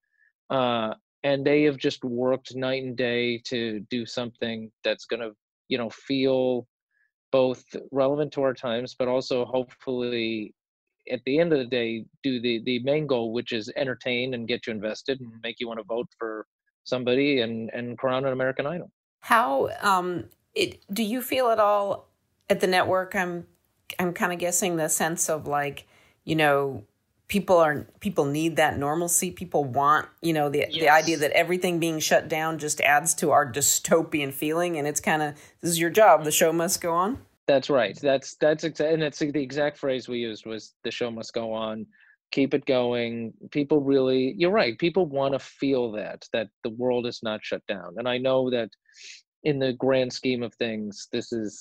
Uh, 0.48 0.94
and 1.24 1.44
they 1.44 1.64
have 1.64 1.76
just 1.76 2.04
worked 2.04 2.54
night 2.54 2.82
and 2.84 2.96
day 2.96 3.42
to 3.46 3.80
do 3.90 4.06
something 4.06 4.70
that's 4.84 5.04
going 5.04 5.20
to, 5.20 5.32
you 5.68 5.78
know, 5.78 5.90
feel 5.90 6.66
both 7.32 7.64
relevant 7.92 8.32
to 8.32 8.42
our 8.42 8.54
times, 8.54 8.94
but 8.98 9.08
also 9.08 9.44
hopefully 9.44 10.54
at 11.10 11.20
the 11.24 11.38
end 11.38 11.52
of 11.52 11.58
the 11.58 11.64
day 11.64 12.04
do 12.22 12.40
the 12.40 12.62
the 12.64 12.78
main 12.80 13.06
goal 13.06 13.32
which 13.32 13.52
is 13.52 13.72
entertain 13.76 14.34
and 14.34 14.48
get 14.48 14.66
you 14.66 14.72
invested 14.72 15.20
and 15.20 15.30
make 15.42 15.56
you 15.60 15.68
want 15.68 15.78
to 15.78 15.84
vote 15.84 16.08
for 16.18 16.46
somebody 16.84 17.40
and 17.40 17.70
and 17.72 17.98
crown 17.98 18.24
an 18.24 18.32
american 18.32 18.66
idol. 18.66 18.90
How 19.20 19.70
um 19.82 20.24
it 20.54 20.80
do 20.92 21.02
you 21.02 21.22
feel 21.22 21.48
at 21.50 21.58
all 21.58 22.08
at 22.48 22.60
the 22.60 22.66
network? 22.66 23.14
I'm 23.14 23.46
i'm 23.98 24.12
kind 24.12 24.32
of 24.32 24.38
guessing 24.38 24.76
the 24.76 24.88
sense 24.88 25.28
of 25.28 25.46
like 25.46 25.86
you 26.24 26.36
know 26.36 26.84
people 27.28 27.56
are 27.56 27.86
people 28.00 28.24
need 28.24 28.56
that 28.56 28.78
normalcy. 28.78 29.30
People 29.30 29.64
want 29.64 30.06
you 30.20 30.32
know 30.32 30.48
the 30.48 30.66
yes. 30.68 30.74
the 30.74 30.88
idea 30.90 31.16
that 31.18 31.30
everything 31.30 31.78
being 31.78 31.98
shut 32.00 32.28
down 32.28 32.58
just 32.58 32.80
adds 32.80 33.14
to 33.14 33.30
our 33.30 33.50
dystopian 33.50 34.32
feeling 34.32 34.76
and 34.76 34.86
it's 34.86 35.00
kind 35.00 35.22
of 35.22 35.34
this 35.60 35.70
is 35.70 35.80
your 35.80 35.90
job. 35.90 36.24
The 36.24 36.32
show 36.32 36.52
must 36.52 36.80
go 36.80 36.92
on 36.92 37.20
that's 37.50 37.68
right. 37.68 37.98
That's 38.00 38.36
that's 38.36 38.62
exactly, 38.62 38.94
and 38.94 39.02
that's 39.02 39.18
the 39.18 39.42
exact 39.42 39.76
phrase 39.76 40.08
we 40.08 40.18
used 40.18 40.46
was 40.46 40.74
the 40.84 40.90
show 40.92 41.10
must 41.10 41.32
go 41.34 41.52
on. 41.52 41.84
keep 42.30 42.54
it 42.54 42.64
going. 42.64 43.32
People 43.50 43.80
really 43.80 44.34
you're 44.38 44.52
right 44.52 44.78
people 44.78 45.06
want 45.06 45.32
to 45.34 45.40
feel 45.40 45.90
that 45.92 46.24
that 46.32 46.48
the 46.62 46.70
world 46.70 47.06
is 47.06 47.20
not 47.24 47.40
shut 47.42 47.62
down. 47.66 47.90
And 47.98 48.08
i 48.08 48.16
know 48.18 48.50
that 48.50 48.70
in 49.42 49.58
the 49.58 49.72
grand 49.84 50.12
scheme 50.12 50.42
of 50.44 50.54
things 50.54 51.08
this 51.14 51.32
is 51.32 51.52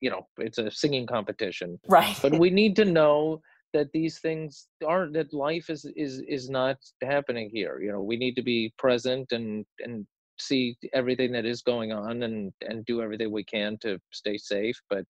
you 0.00 0.10
know 0.10 0.22
it's 0.38 0.58
a 0.58 0.70
singing 0.70 1.06
competition. 1.16 1.70
Right. 1.88 2.16
But 2.22 2.38
we 2.38 2.50
need 2.50 2.76
to 2.76 2.84
know 2.84 3.40
that 3.72 3.90
these 3.92 4.20
things 4.20 4.68
aren't 4.86 5.14
that 5.14 5.34
life 5.34 5.66
is 5.74 5.82
is 5.96 6.22
is 6.36 6.44
not 6.60 6.76
happening 7.14 7.50
here. 7.58 7.74
You 7.84 7.90
know 7.92 8.02
we 8.10 8.16
need 8.16 8.36
to 8.36 8.44
be 8.54 8.72
present 8.78 9.32
and 9.32 9.66
and 9.84 10.06
see 10.38 10.76
everything 10.94 11.32
that 11.32 11.46
is 11.52 11.62
going 11.62 11.90
on 11.92 12.22
and 12.26 12.52
and 12.68 12.86
do 12.86 13.02
everything 13.02 13.30
we 13.32 13.44
can 13.44 13.76
to 13.78 13.98
stay 14.12 14.36
safe 14.38 14.78
but 14.88 15.04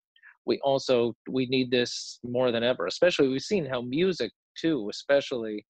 we 0.49 0.59
also 0.65 1.15
we 1.31 1.47
need 1.47 1.71
this 1.71 2.19
more 2.25 2.51
than 2.51 2.65
ever 2.65 2.87
especially 2.87 3.29
we've 3.29 3.43
seen 3.43 3.65
how 3.65 3.81
music 3.81 4.33
too 4.61 4.89
especially 4.91 5.65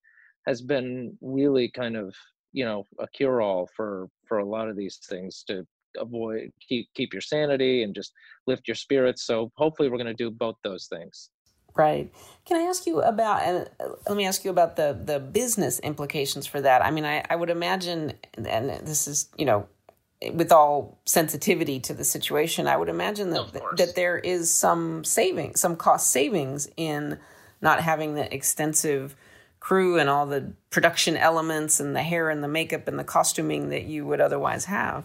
has 0.46 0.62
been 0.62 1.14
really 1.20 1.70
kind 1.70 1.96
of 1.96 2.14
you 2.52 2.64
know 2.64 2.84
a 3.00 3.08
cure 3.08 3.42
all 3.42 3.68
for 3.76 4.08
for 4.26 4.38
a 4.38 4.48
lot 4.48 4.68
of 4.68 4.76
these 4.76 4.98
things 5.08 5.44
to 5.46 5.66
avoid 5.98 6.50
keep 6.66 6.88
keep 6.94 7.12
your 7.12 7.20
sanity 7.20 7.82
and 7.82 7.94
just 7.94 8.12
lift 8.46 8.66
your 8.68 8.74
spirits 8.74 9.26
so 9.26 9.50
hopefully 9.56 9.90
we're 9.90 9.98
going 9.98 10.06
to 10.06 10.24
do 10.24 10.30
both 10.30 10.56
those 10.64 10.86
things 10.86 11.28
Right. 11.76 12.12
Can 12.44 12.56
I 12.56 12.62
ask 12.68 12.86
you 12.86 13.02
about, 13.02 13.42
and 13.42 13.70
let 14.08 14.16
me 14.16 14.26
ask 14.26 14.44
you 14.44 14.50
about 14.50 14.74
the, 14.74 14.98
the 15.00 15.20
business 15.20 15.78
implications 15.78 16.44
for 16.44 16.60
that? 16.60 16.84
I 16.84 16.90
mean, 16.90 17.04
I, 17.04 17.22
I 17.30 17.36
would 17.36 17.50
imagine, 17.50 18.14
and 18.34 18.70
this 18.84 19.06
is, 19.06 19.28
you 19.36 19.44
know, 19.44 19.68
with 20.32 20.50
all 20.50 20.98
sensitivity 21.04 21.78
to 21.80 21.94
the 21.94 22.04
situation, 22.04 22.66
I 22.66 22.76
would 22.76 22.88
imagine 22.88 23.30
that, 23.30 23.76
that 23.76 23.94
there 23.94 24.18
is 24.18 24.52
some 24.52 25.04
saving, 25.04 25.54
some 25.54 25.76
cost 25.76 26.10
savings 26.10 26.68
in 26.76 27.18
not 27.60 27.80
having 27.80 28.14
the 28.14 28.32
extensive 28.34 29.14
crew 29.60 29.98
and 29.98 30.08
all 30.08 30.26
the 30.26 30.52
production 30.70 31.16
elements 31.16 31.80
and 31.80 31.94
the 31.94 32.02
hair 32.02 32.30
and 32.30 32.42
the 32.42 32.48
makeup 32.48 32.88
and 32.88 32.98
the 32.98 33.04
costuming 33.04 33.70
that 33.70 33.84
you 33.84 34.06
would 34.06 34.20
otherwise 34.20 34.64
have. 34.64 35.04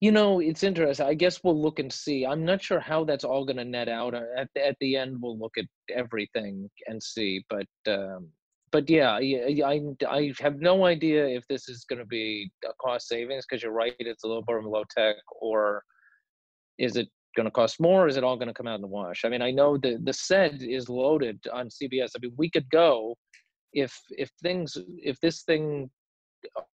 You 0.00 0.12
know, 0.12 0.40
it's 0.40 0.62
interesting. 0.62 1.06
I 1.06 1.14
guess 1.14 1.42
we'll 1.42 1.60
look 1.60 1.78
and 1.78 1.92
see. 1.92 2.26
I'm 2.26 2.44
not 2.44 2.62
sure 2.62 2.80
how 2.80 3.04
that's 3.04 3.24
all 3.24 3.44
going 3.44 3.56
to 3.56 3.64
net 3.64 3.88
out. 3.88 4.14
Uh, 4.14 4.22
at 4.36 4.48
the, 4.54 4.66
at 4.66 4.76
the 4.80 4.96
end, 4.96 5.16
we'll 5.20 5.38
look 5.38 5.56
at 5.56 5.64
everything 5.88 6.68
and 6.86 7.02
see. 7.02 7.44
But 7.48 7.66
um, 7.86 8.28
but 8.74 8.90
yeah, 8.90 9.12
I 9.12 9.80
I 10.08 10.32
have 10.40 10.58
no 10.58 10.84
idea 10.84 11.28
if 11.28 11.46
this 11.46 11.68
is 11.68 11.84
going 11.84 12.00
to 12.00 12.04
be 12.04 12.50
a 12.64 12.72
cost 12.82 13.06
savings 13.06 13.46
because 13.46 13.62
you're 13.62 13.70
right, 13.70 13.94
it's 14.00 14.24
a 14.24 14.26
little 14.26 14.42
bit 14.42 14.60
more 14.62 14.78
low 14.78 14.84
tech, 14.90 15.14
or 15.40 15.84
is 16.76 16.96
it 16.96 17.08
going 17.36 17.44
to 17.44 17.52
cost 17.52 17.78
more? 17.78 18.08
is 18.08 18.16
it 18.16 18.24
all 18.24 18.36
going 18.36 18.48
to 18.48 18.54
come 18.54 18.66
out 18.66 18.74
in 18.74 18.80
the 18.80 18.88
wash? 18.88 19.24
I 19.24 19.28
mean, 19.28 19.42
I 19.42 19.52
know 19.52 19.78
the 19.78 20.00
the 20.02 20.12
set 20.12 20.60
is 20.60 20.88
loaded 20.88 21.38
on 21.52 21.68
CBS. 21.68 22.10
I 22.16 22.18
mean, 22.20 22.34
we 22.36 22.50
could 22.50 22.68
go 22.70 23.16
if 23.74 23.96
if 24.10 24.28
things 24.42 24.76
if 25.10 25.20
this 25.20 25.42
thing 25.42 25.88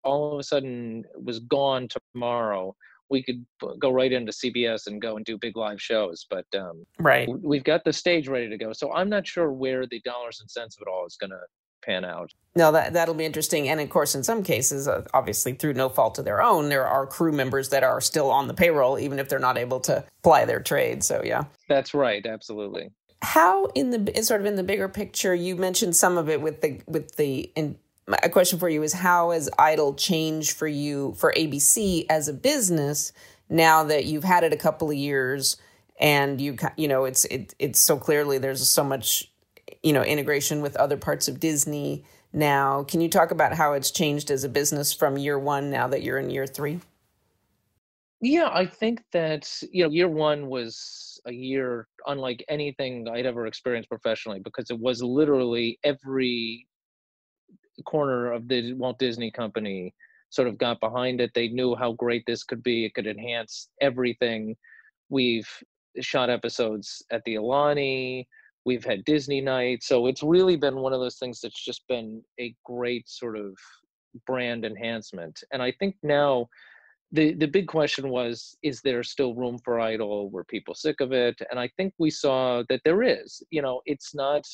all 0.02 0.32
of 0.32 0.40
a 0.40 0.42
sudden 0.42 1.04
was 1.22 1.40
gone 1.40 1.86
tomorrow 2.14 2.74
we 3.10 3.22
could 3.24 3.44
go 3.80 3.90
right 3.90 4.12
into 4.12 4.32
CBS 4.32 4.86
and 4.86 5.02
go 5.02 5.16
and 5.16 5.24
do 5.26 5.36
big 5.36 5.56
live 5.56 5.82
shows. 5.82 6.26
But 6.30 6.46
um, 6.56 6.86
right, 7.00 7.28
we've 7.28 7.64
got 7.64 7.82
the 7.84 7.92
stage 7.92 8.28
ready 8.28 8.48
to 8.48 8.56
go. 8.56 8.72
So 8.72 8.92
I'm 8.92 9.10
not 9.10 9.26
sure 9.26 9.52
where 9.52 9.84
the 9.86 10.00
dollars 10.04 10.38
and 10.40 10.48
cents 10.48 10.76
of 10.76 10.86
it 10.86 10.90
all 10.90 11.04
is 11.06 11.16
going 11.16 11.30
to 11.30 11.40
pan 11.82 12.04
out. 12.04 12.32
No, 12.56 12.72
that 12.72 12.92
that'll 12.92 13.14
be 13.14 13.24
interesting. 13.24 13.68
And 13.68 13.80
of 13.80 13.88
course, 13.90 14.14
in 14.14 14.24
some 14.24 14.42
cases, 14.42 14.88
uh, 14.88 15.04
obviously 15.14 15.52
through 15.54 15.74
no 15.74 15.88
fault 15.88 16.18
of 16.18 16.24
their 16.24 16.42
own, 16.42 16.68
there 16.68 16.86
are 16.86 17.06
crew 17.06 17.32
members 17.32 17.68
that 17.70 17.84
are 17.84 18.00
still 18.00 18.30
on 18.30 18.48
the 18.48 18.54
payroll, 18.54 18.98
even 18.98 19.18
if 19.18 19.28
they're 19.28 19.38
not 19.38 19.58
able 19.58 19.80
to 19.80 20.04
ply 20.22 20.44
their 20.44 20.60
trade. 20.60 21.04
So 21.04 21.22
yeah, 21.24 21.44
that's 21.68 21.94
right. 21.94 22.24
Absolutely. 22.24 22.90
How 23.22 23.66
in 23.66 23.90
the 23.90 24.22
sort 24.22 24.40
of 24.40 24.46
in 24.46 24.56
the 24.56 24.62
bigger 24.62 24.88
picture, 24.88 25.34
you 25.34 25.56
mentioned 25.56 25.94
some 25.94 26.18
of 26.18 26.28
it 26.28 26.40
with 26.40 26.60
the 26.60 26.80
with 26.86 27.16
the 27.16 27.50
in, 27.54 27.76
a 28.22 28.28
question 28.28 28.58
for 28.58 28.68
you 28.68 28.82
is 28.82 28.92
how 28.92 29.30
has 29.30 29.48
Idol 29.58 29.94
changed 29.94 30.56
for 30.56 30.66
you 30.66 31.14
for 31.16 31.32
ABC 31.36 32.06
as 32.08 32.28
a 32.28 32.32
business 32.32 33.12
now 33.48 33.84
that 33.84 34.06
you've 34.06 34.24
had 34.24 34.44
it 34.44 34.52
a 34.52 34.56
couple 34.56 34.90
of 34.90 34.96
years 34.96 35.56
and 36.00 36.40
you 36.40 36.56
you 36.76 36.88
know 36.88 37.04
it's 37.04 37.24
it, 37.26 37.54
it's 37.58 37.78
so 37.78 37.96
clearly 37.96 38.38
there's 38.38 38.66
so 38.66 38.82
much 38.82 39.29
you 39.82 39.92
know 39.92 40.02
integration 40.02 40.62
with 40.62 40.76
other 40.76 40.96
parts 40.96 41.28
of 41.28 41.40
Disney 41.40 42.04
now. 42.32 42.84
Can 42.84 43.00
you 43.00 43.08
talk 43.08 43.30
about 43.30 43.54
how 43.54 43.72
it's 43.72 43.90
changed 43.90 44.30
as 44.30 44.44
a 44.44 44.48
business 44.48 44.92
from 44.92 45.18
year 45.18 45.38
1 45.38 45.70
now 45.70 45.88
that 45.88 46.02
you're 46.02 46.18
in 46.18 46.30
year 46.30 46.46
3? 46.46 46.80
Yeah, 48.20 48.50
I 48.52 48.66
think 48.66 49.02
that 49.12 49.50
you 49.72 49.84
know 49.84 49.90
year 49.90 50.08
1 50.08 50.46
was 50.46 51.20
a 51.26 51.32
year 51.32 51.88
unlike 52.06 52.44
anything 52.48 53.08
I'd 53.08 53.26
ever 53.26 53.46
experienced 53.46 53.88
professionally 53.88 54.40
because 54.40 54.70
it 54.70 54.78
was 54.78 55.02
literally 55.02 55.78
every 55.84 56.66
corner 57.84 58.32
of 58.32 58.48
the 58.48 58.74
Walt 58.74 58.98
Disney 58.98 59.30
Company 59.30 59.94
sort 60.30 60.48
of 60.48 60.58
got 60.58 60.80
behind 60.80 61.20
it. 61.20 61.32
They 61.34 61.48
knew 61.48 61.74
how 61.74 61.92
great 61.92 62.24
this 62.26 62.44
could 62.44 62.62
be. 62.62 62.84
It 62.84 62.94
could 62.94 63.06
enhance 63.06 63.68
everything. 63.80 64.56
We've 65.08 65.48
shot 66.00 66.30
episodes 66.30 67.02
at 67.10 67.22
the 67.24 67.34
Aulani. 67.34 68.26
We've 68.64 68.84
had 68.84 69.04
Disney 69.04 69.40
night. 69.40 69.82
So 69.82 70.06
it's 70.06 70.22
really 70.22 70.56
been 70.56 70.76
one 70.76 70.92
of 70.92 71.00
those 71.00 71.16
things 71.16 71.40
that's 71.40 71.64
just 71.64 71.82
been 71.88 72.22
a 72.38 72.54
great 72.64 73.08
sort 73.08 73.36
of 73.38 73.56
brand 74.26 74.64
enhancement. 74.64 75.42
And 75.52 75.62
I 75.62 75.72
think 75.72 75.96
now 76.02 76.48
the 77.12 77.34
the 77.34 77.46
big 77.46 77.66
question 77.66 78.08
was 78.08 78.56
is 78.62 78.80
there 78.82 79.02
still 79.02 79.34
room 79.34 79.58
for 79.64 79.80
idol 79.80 80.30
were 80.30 80.44
people 80.44 80.76
sick 80.76 81.00
of 81.00 81.10
it 81.10 81.36
and 81.50 81.58
i 81.58 81.68
think 81.76 81.92
we 81.98 82.08
saw 82.08 82.62
that 82.68 82.80
there 82.84 83.02
is 83.02 83.42
you 83.50 83.60
know 83.60 83.80
it's 83.84 84.14
not 84.14 84.44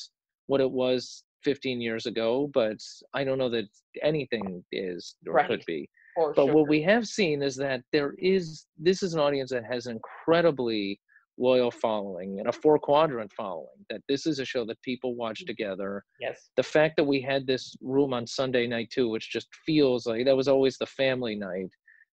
what 0.46 0.62
it 0.62 0.70
was 0.70 1.22
15 1.46 1.80
years 1.80 2.06
ago, 2.06 2.50
but 2.52 2.78
I 3.14 3.22
don't 3.22 3.38
know 3.38 3.48
that 3.50 3.68
anything 4.02 4.64
is 4.72 5.14
or 5.26 5.34
right. 5.34 5.46
could 5.46 5.64
be. 5.64 5.88
But 6.16 6.34
sure. 6.34 6.52
what 6.52 6.68
we 6.68 6.82
have 6.82 7.06
seen 7.06 7.40
is 7.40 7.54
that 7.56 7.82
there 7.92 8.14
is 8.18 8.66
this 8.78 9.02
is 9.02 9.14
an 9.14 9.20
audience 9.20 9.50
that 9.50 9.64
has 9.64 9.86
incredibly 9.86 10.98
loyal 11.38 11.71
following 11.71 12.38
and 12.38 12.49
a 12.49 12.52
four 12.52 12.78
quadrant 12.78 13.31
following 13.33 13.85
that 13.90 14.00
this 14.09 14.26
is 14.26 14.38
a 14.38 14.45
show 14.45 14.64
that 14.64 14.81
people 14.83 15.14
watch 15.14 15.43
mm. 15.43 15.47
together 15.47 16.02
yes 16.21 16.49
the 16.57 16.62
fact 16.62 16.97
that 16.97 17.05
we 17.05 17.21
had 17.21 17.47
this 17.47 17.75
room 17.81 18.12
on 18.12 18.26
sunday 18.26 18.66
night 18.66 18.88
too 18.90 19.09
which 19.09 19.31
just 19.31 19.49
feels 19.64 20.07
like 20.07 20.25
that 20.25 20.37
was 20.37 20.49
always 20.49 20.78
the 20.78 20.87
family 20.87 21.35
night 21.35 21.69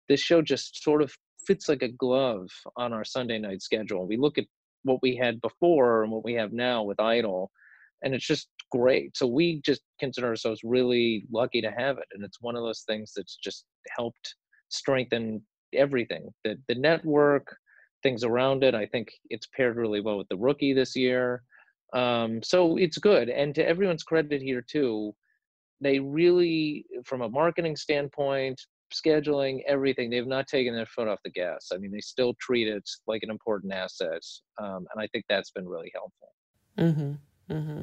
this 0.10 0.20
show 0.20 0.42
just 0.42 0.84
sort 0.84 1.02
of 1.02 1.14
fits 1.48 1.70
like 1.70 1.82
a 1.82 1.90
glove 1.90 2.48
on 2.78 2.94
our 2.94 3.04
sunday 3.06 3.38
night 3.38 3.62
schedule 3.62 4.08
we 4.08 4.18
look 4.18 4.38
at 4.38 4.46
what 4.84 5.00
we 5.02 5.16
had 5.16 5.40
before 5.42 6.04
and 6.04 6.12
what 6.12 6.26
we 6.26 6.34
have 6.34 6.52
now 6.52 6.84
with 6.84 7.00
idol 7.00 7.50
and 8.04 8.14
it's 8.14 8.28
just 8.28 8.50
great. 8.72 9.16
So 9.16 9.26
we 9.26 9.62
just 9.66 9.82
consider 10.00 10.28
ourselves 10.28 10.62
really 10.64 11.26
lucky 11.32 11.62
to 11.62 11.72
have 11.72 11.98
it, 11.98 12.06
and 12.14 12.24
it's 12.24 12.42
one 12.42 12.56
of 12.56 12.64
those 12.64 12.84
things 12.88 13.14
that's 13.16 13.38
just 13.38 13.66
helped 13.98 14.36
strengthen 14.70 15.42
everything. 15.74 16.30
The 16.44 16.58
the 16.68 16.76
network, 16.76 17.56
things 18.04 18.24
around 18.24 18.64
it. 18.64 18.76
I 18.76 18.86
think 18.86 19.14
it's 19.30 19.48
paired 19.48 19.78
really 19.78 20.02
well 20.02 20.18
with 20.18 20.30
the 20.30 20.38
rookie 20.38 20.74
this 20.74 20.96
year. 20.96 21.42
Um, 21.94 22.42
so 22.44 22.78
it's 22.78 22.98
good. 22.98 23.30
And 23.30 23.56
to 23.56 23.66
everyone's 23.66 24.04
credit 24.04 24.42
here 24.42 24.62
too, 24.62 25.16
they 25.82 26.00
really, 26.00 26.86
from 27.06 27.22
a 27.22 27.30
marketing 27.30 27.76
standpoint, 27.76 28.62
scheduling, 28.94 29.62
everything, 29.68 30.10
they've 30.10 30.28
not 30.28 30.48
taken 30.48 30.76
their 30.76 30.86
foot 30.86 31.08
off 31.08 31.20
the 31.24 31.32
gas. 31.32 31.70
I 31.74 31.78
mean, 31.78 31.92
they 31.92 32.00
still 32.00 32.34
treat 32.40 32.68
it 32.68 32.88
like 33.08 33.24
an 33.24 33.30
important 33.30 33.74
asset, 33.74 34.22
um, 34.62 34.86
and 34.94 35.00
I 35.02 35.08
think 35.08 35.26
that's 35.28 35.52
been 35.52 35.68
really 35.68 35.92
helpful. 35.94 36.30
Mm-hmm. 36.78 37.54
Mm-hmm. 37.54 37.82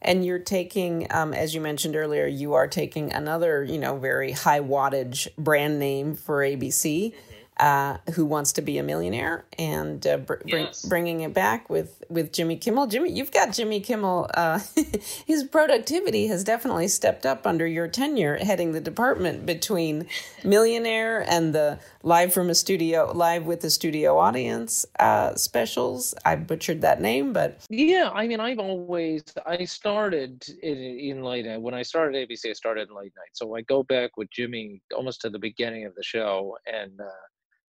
And 0.00 0.24
you're 0.24 0.38
taking, 0.38 1.06
um, 1.10 1.34
as 1.34 1.54
you 1.54 1.60
mentioned 1.60 1.96
earlier, 1.96 2.26
you 2.26 2.54
are 2.54 2.66
taking 2.66 3.12
another, 3.12 3.62
you 3.62 3.78
know, 3.78 3.98
very 3.98 4.32
high 4.32 4.60
wattage 4.60 5.28
brand 5.36 5.78
name 5.78 6.14
for 6.14 6.38
ABC. 6.38 7.12
Mm-hmm 7.12 7.41
uh, 7.62 7.96
who 8.14 8.26
wants 8.26 8.50
to 8.50 8.60
be 8.60 8.76
a 8.76 8.82
millionaire 8.82 9.44
and 9.56 10.04
uh, 10.04 10.16
br- 10.16 10.34
yes. 10.44 10.84
bringing 10.84 11.20
it 11.20 11.32
back 11.32 11.70
with 11.70 12.02
with 12.08 12.32
Jimmy 12.32 12.56
Kimmel. 12.56 12.88
Jimmy, 12.88 13.12
you've 13.12 13.30
got 13.30 13.52
Jimmy 13.52 13.78
Kimmel. 13.78 14.28
Uh, 14.34 14.58
his 15.26 15.44
productivity 15.44 16.26
has 16.26 16.42
definitely 16.42 16.88
stepped 16.88 17.24
up 17.24 17.46
under 17.46 17.64
your 17.64 17.86
tenure, 17.86 18.36
heading 18.38 18.72
the 18.72 18.80
department 18.80 19.46
between 19.46 20.08
Millionaire 20.42 21.24
and 21.30 21.54
the 21.54 21.78
live 22.02 22.34
from 22.34 22.50
a 22.50 22.54
studio, 22.56 23.12
live 23.14 23.46
with 23.46 23.60
the 23.60 23.70
studio 23.70 24.18
audience 24.18 24.84
uh, 24.98 25.36
specials. 25.36 26.16
I 26.24 26.34
butchered 26.34 26.80
that 26.80 27.00
name, 27.00 27.32
but 27.32 27.64
yeah, 27.70 28.10
I 28.12 28.26
mean, 28.26 28.40
I've 28.40 28.58
always 28.58 29.22
I 29.46 29.66
started 29.66 30.44
in, 30.64 30.78
in 30.78 31.22
late 31.22 31.46
night 31.46 31.60
when 31.60 31.74
I 31.74 31.82
started 31.82 32.28
ABC. 32.28 32.50
I 32.50 32.54
started 32.54 32.88
in 32.88 32.96
late 32.96 33.12
night, 33.16 33.30
so 33.34 33.54
I 33.54 33.60
go 33.60 33.84
back 33.84 34.16
with 34.16 34.28
Jimmy 34.32 34.82
almost 34.92 35.20
to 35.20 35.30
the 35.30 35.38
beginning 35.38 35.84
of 35.84 35.94
the 35.94 36.02
show 36.02 36.56
and 36.66 37.00
uh, 37.00 37.04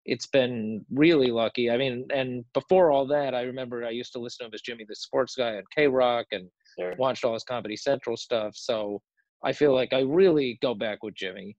it's 0.04 0.26
been 0.26 0.84
really 0.90 1.30
lucky. 1.30 1.70
I 1.70 1.76
mean, 1.76 2.06
and 2.12 2.44
before 2.54 2.90
all 2.90 3.06
that, 3.06 3.34
I 3.34 3.42
remember 3.42 3.84
I 3.84 3.90
used 3.90 4.12
to 4.12 4.18
listen 4.18 4.44
to 4.44 4.48
him 4.48 4.54
as 4.54 4.62
Jimmy 4.62 4.84
the 4.88 4.96
Sports 4.96 5.36
Guy 5.36 5.56
on 5.56 5.62
KROQ 5.76 6.24
and 6.32 6.48
sure. 6.78 6.94
watched 6.98 7.24
all 7.24 7.34
his 7.34 7.44
Comedy 7.44 7.76
Central 7.76 8.16
stuff. 8.16 8.54
So 8.56 9.00
I 9.44 9.52
feel 9.52 9.74
like 9.74 9.92
I 9.92 10.00
really 10.00 10.58
go 10.60 10.74
back 10.74 11.02
with 11.02 11.14
Jimmy. 11.14 11.56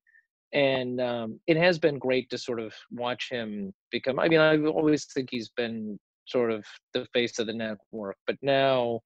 And 0.53 1.01
um, 1.01 1.39
it 1.47 1.57
has 1.57 1.79
been 1.79 1.97
great 1.97 2.29
to 2.29 2.38
sort 2.38 2.59
of 2.59 2.73
watch 2.91 3.29
him 3.31 3.73
become. 3.91 4.19
I 4.19 4.27
mean, 4.27 4.39
I 4.39 4.57
always 4.59 5.05
think 5.05 5.29
he's 5.31 5.50
been 5.50 5.97
sort 6.25 6.51
of 6.51 6.63
the 6.93 7.07
face 7.13 7.39
of 7.39 7.47
the 7.47 7.53
network, 7.53 8.17
but 8.27 8.38
now 8.41 9.00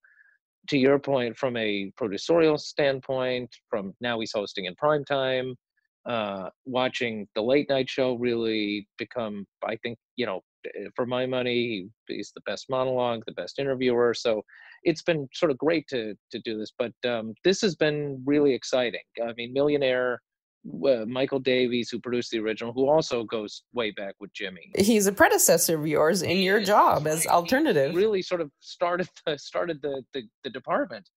to 0.70 0.78
your 0.78 1.00
point, 1.00 1.38
from 1.38 1.56
a 1.58 1.92
producerial 2.00 2.60
standpoint, 2.60 3.50
from 3.70 3.94
now 4.02 4.20
he's 4.20 4.34
hosting 4.34 4.66
in 4.66 4.76
prime 4.76 5.06
time, 5.06 5.56
uh, 6.08 6.50
watching 6.66 7.28
the 7.36 7.42
late 7.42 7.68
night 7.70 7.90
show 7.90 8.16
really 8.16 8.88
become, 8.98 9.46
I 9.64 9.76
think, 9.78 9.98
you 10.16 10.26
know, 10.26 10.42
eh, 10.66 10.88
for 10.96 11.06
my 11.06 11.26
money, 11.26 11.90
he's 12.08 12.32
the 12.34 12.42
best 12.46 12.68
monologue, 12.70 13.24
the 13.28 13.34
best 13.34 13.60
interviewer. 13.60 14.14
So 14.14 14.42
it's 14.84 15.02
been 15.02 15.28
sort 15.34 15.52
of 15.52 15.58
great 15.58 15.86
to 15.90 16.16
to 16.32 16.40
do 16.40 16.58
this. 16.58 16.72
But 16.78 16.94
um, 17.06 17.34
this 17.44 17.62
has 17.62 17.76
been 17.76 18.24
really 18.26 18.54
exciting. 18.54 19.02
I 19.22 19.34
mean, 19.34 19.54
Millionaire. 19.54 20.22
Uh, 20.86 21.06
Michael 21.06 21.40
Davies, 21.40 21.90
who 21.90 21.98
produced 21.98 22.32
the 22.32 22.40
original, 22.40 22.74
who 22.74 22.90
also 22.90 23.24
goes 23.24 23.64
way 23.74 23.92
back 23.92 24.16
with 24.20 24.34
Jimmy. 24.34 24.70
He's 24.78 25.08
a 25.08 25.14
predecessor 25.14 25.80
of 25.80 25.88
yours 25.88 26.24
in 26.24 26.40
your 26.40 26.60
job 26.60 27.08
as 27.08 27.26
alternative. 27.26 27.92
He 27.92 27.98
really 27.98 28.22
sort 28.22 28.42
of 28.42 28.52
started 28.60 29.08
the, 29.26 29.38
started 29.38 29.82
the, 29.82 30.04
the, 30.14 30.24
the 30.44 30.50
department. 30.50 31.08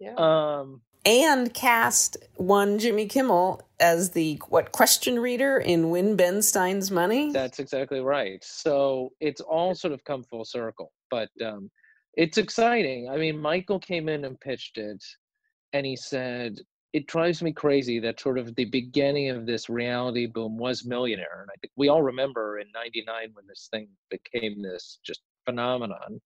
Yeah. 0.00 0.14
Um, 0.14 0.80
and 1.06 1.54
cast 1.54 2.16
one 2.34 2.80
Jimmy 2.80 3.06
Kimmel 3.06 3.62
as 3.78 4.10
the 4.10 4.40
what 4.48 4.72
question 4.72 5.20
reader 5.20 5.56
in 5.56 5.90
Win 5.90 6.16
Ben 6.16 6.42
Stein's 6.42 6.90
Money. 6.90 7.30
That's 7.30 7.60
exactly 7.60 8.00
right. 8.00 8.42
So 8.42 9.12
it's 9.20 9.40
all 9.40 9.74
sort 9.76 9.94
of 9.94 10.02
come 10.04 10.24
full 10.24 10.44
circle, 10.44 10.92
but 11.08 11.28
um, 11.44 11.70
it's 12.14 12.38
exciting. 12.38 13.08
I 13.08 13.18
mean, 13.18 13.38
Michael 13.38 13.78
came 13.78 14.08
in 14.08 14.24
and 14.24 14.38
pitched 14.40 14.78
it, 14.78 15.02
and 15.72 15.86
he 15.86 15.94
said, 15.94 16.58
"It 16.92 17.06
drives 17.06 17.40
me 17.40 17.52
crazy 17.52 18.00
that 18.00 18.18
sort 18.18 18.36
of 18.36 18.56
the 18.56 18.64
beginning 18.64 19.30
of 19.30 19.46
this 19.46 19.68
reality 19.68 20.26
boom 20.26 20.58
was 20.58 20.84
Millionaire." 20.84 21.42
And 21.42 21.50
I 21.50 21.56
think 21.60 21.72
we 21.76 21.88
all 21.88 22.02
remember 22.02 22.58
in 22.58 22.66
'99 22.74 23.30
when 23.32 23.46
this 23.46 23.68
thing 23.70 23.86
became 24.10 24.60
this 24.60 24.98
just 25.04 25.20
phenomenon, 25.44 26.20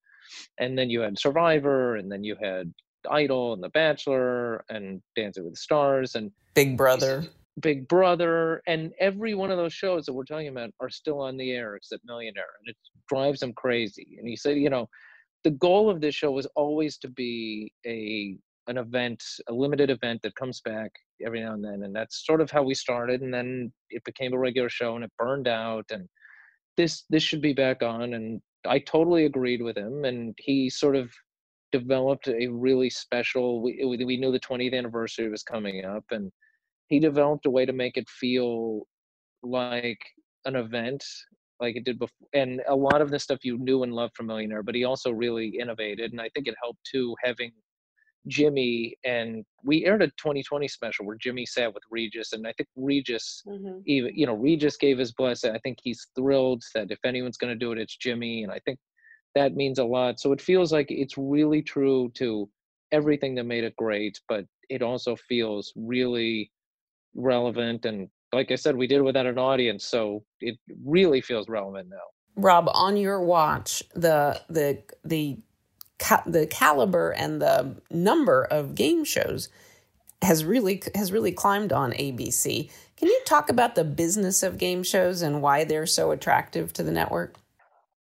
and 0.57 0.75
then 0.75 0.89
you 0.89 1.01
had 1.01 1.19
Survivor, 1.19 1.97
and 1.97 2.11
then 2.11 2.23
you 2.23 2.35
had 2.41 2.73
Idol 3.09 3.53
and 3.53 3.63
The 3.63 3.69
Bachelor 3.69 4.63
and 4.69 5.01
Dancing 5.15 5.43
with 5.43 5.53
the 5.53 5.57
Stars 5.57 6.15
and 6.15 6.31
Big 6.53 6.77
Brother. 6.77 7.25
Big 7.59 7.87
Brother, 7.87 8.61
and 8.65 8.93
every 8.99 9.33
one 9.33 9.51
of 9.51 9.57
those 9.57 9.73
shows 9.73 10.05
that 10.05 10.13
we're 10.13 10.23
talking 10.23 10.47
about 10.47 10.71
are 10.79 10.89
still 10.89 11.19
on 11.19 11.37
the 11.37 11.51
air 11.51 11.75
except 11.75 12.05
Millionaire, 12.05 12.45
and 12.59 12.69
it 12.69 12.77
drives 13.09 13.43
him 13.43 13.53
crazy. 13.53 14.15
And 14.17 14.27
he 14.27 14.35
said, 14.35 14.57
you 14.57 14.69
know, 14.69 14.87
the 15.43 15.51
goal 15.51 15.89
of 15.89 16.01
this 16.01 16.15
show 16.15 16.31
was 16.31 16.47
always 16.55 16.97
to 16.99 17.09
be 17.09 17.73
a 17.85 18.37
an 18.67 18.77
event, 18.77 19.21
a 19.49 19.53
limited 19.53 19.89
event 19.89 20.21
that 20.21 20.35
comes 20.35 20.61
back 20.61 20.91
every 21.25 21.41
now 21.41 21.53
and 21.53 21.63
then, 21.63 21.83
and 21.83 21.95
that's 21.95 22.25
sort 22.25 22.41
of 22.41 22.51
how 22.51 22.63
we 22.63 22.75
started. 22.75 23.21
And 23.21 23.33
then 23.33 23.73
it 23.89 24.03
became 24.05 24.33
a 24.33 24.39
regular 24.39 24.69
show, 24.69 24.95
and 24.95 25.03
it 25.03 25.11
burned 25.17 25.47
out. 25.47 25.85
And 25.91 26.07
this 26.77 27.03
this 27.09 27.23
should 27.23 27.41
be 27.41 27.53
back 27.53 27.83
on, 27.83 28.13
and 28.13 28.41
I 28.65 28.79
totally 28.79 29.25
agreed 29.25 29.61
with 29.61 29.77
him, 29.77 30.05
and 30.05 30.35
he 30.37 30.69
sort 30.69 30.95
of 30.95 31.11
developed 31.71 32.27
a 32.27 32.47
really 32.47 32.89
special 32.89 33.61
we, 33.61 33.83
we 34.05 34.17
knew 34.17 34.31
the 34.31 34.39
20th 34.39 34.77
anniversary 34.77 35.29
was 35.29 35.43
coming 35.43 35.85
up 35.85 36.03
and 36.11 36.31
he 36.87 36.99
developed 36.99 37.45
a 37.45 37.49
way 37.49 37.65
to 37.65 37.73
make 37.73 37.97
it 37.97 38.09
feel 38.09 38.81
like 39.43 39.99
an 40.45 40.55
event 40.55 41.03
like 41.59 41.75
it 41.75 41.85
did 41.85 41.99
before 41.99 42.27
and 42.33 42.61
a 42.67 42.75
lot 42.75 43.01
of 43.01 43.09
the 43.09 43.19
stuff 43.19 43.39
you 43.43 43.57
knew 43.57 43.83
and 43.83 43.93
loved 43.93 44.15
from 44.15 44.27
millionaire 44.27 44.63
but 44.63 44.75
he 44.75 44.83
also 44.83 45.11
really 45.11 45.47
innovated 45.59 46.11
and 46.11 46.21
i 46.21 46.29
think 46.33 46.47
it 46.47 46.55
helped 46.61 46.79
too 46.83 47.15
having 47.23 47.51
jimmy 48.27 48.95
and 49.03 49.43
we 49.63 49.85
aired 49.85 50.01
a 50.01 50.07
2020 50.07 50.67
special 50.67 51.05
where 51.05 51.17
jimmy 51.17 51.45
sat 51.45 51.73
with 51.73 51.83
regis 51.89 52.33
and 52.33 52.45
i 52.45 52.53
think 52.53 52.69
regis 52.75 53.41
mm-hmm. 53.47 53.79
even 53.85 54.11
you 54.15 54.25
know 54.25 54.35
regis 54.35 54.77
gave 54.77 54.97
his 54.97 55.11
blessing 55.13 55.55
i 55.55 55.59
think 55.59 55.77
he's 55.81 56.07
thrilled 56.15 56.61
that 56.75 56.91
if 56.91 56.99
anyone's 57.03 57.37
going 57.37 57.51
to 57.51 57.57
do 57.57 57.71
it 57.71 57.79
it's 57.79 57.97
jimmy 57.97 58.43
and 58.43 58.51
i 58.51 58.59
think 58.65 58.77
that 59.35 59.55
means 59.55 59.79
a 59.79 59.83
lot. 59.83 60.19
So 60.19 60.31
it 60.31 60.41
feels 60.41 60.71
like 60.71 60.87
it's 60.89 61.17
really 61.17 61.61
true 61.61 62.11
to 62.15 62.49
everything 62.91 63.35
that 63.35 63.45
made 63.45 63.63
it 63.63 63.75
great, 63.75 64.19
but 64.27 64.45
it 64.69 64.81
also 64.81 65.15
feels 65.15 65.71
really 65.75 66.51
relevant. 67.15 67.85
And 67.85 68.09
like 68.33 68.51
I 68.51 68.55
said, 68.55 68.75
we 68.75 68.87
did 68.87 68.99
it 68.99 69.03
without 69.03 69.25
an 69.25 69.37
audience, 69.37 69.85
so 69.85 70.23
it 70.39 70.57
really 70.85 71.21
feels 71.21 71.49
relevant 71.49 71.89
now. 71.89 71.97
Rob, 72.35 72.69
on 72.73 72.97
your 72.97 73.21
watch, 73.21 73.83
the 73.93 74.41
the 74.49 74.81
the 75.03 75.37
the 76.25 76.47
caliber 76.47 77.11
and 77.11 77.41
the 77.41 77.75
number 77.91 78.43
of 78.43 78.73
game 78.73 79.03
shows 79.03 79.49
has 80.21 80.45
really 80.45 80.81
has 80.95 81.11
really 81.11 81.31
climbed 81.31 81.73
on 81.73 81.91
ABC. 81.93 82.69
Can 82.95 83.07
you 83.07 83.21
talk 83.25 83.49
about 83.49 83.75
the 83.75 83.83
business 83.83 84.43
of 84.43 84.57
game 84.57 84.83
shows 84.83 85.21
and 85.21 85.41
why 85.41 85.63
they're 85.63 85.85
so 85.85 86.11
attractive 86.11 86.71
to 86.73 86.83
the 86.83 86.91
network? 86.91 87.35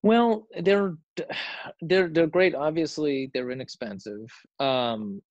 Well, 0.04 0.48
they're 0.62 0.96
they're 1.82 2.10
they're 2.10 2.28
great. 2.28 2.56
Obviously, 2.56 3.30
they're 3.34 3.52
inexpensive. 3.52 4.30
Um, 4.60 5.22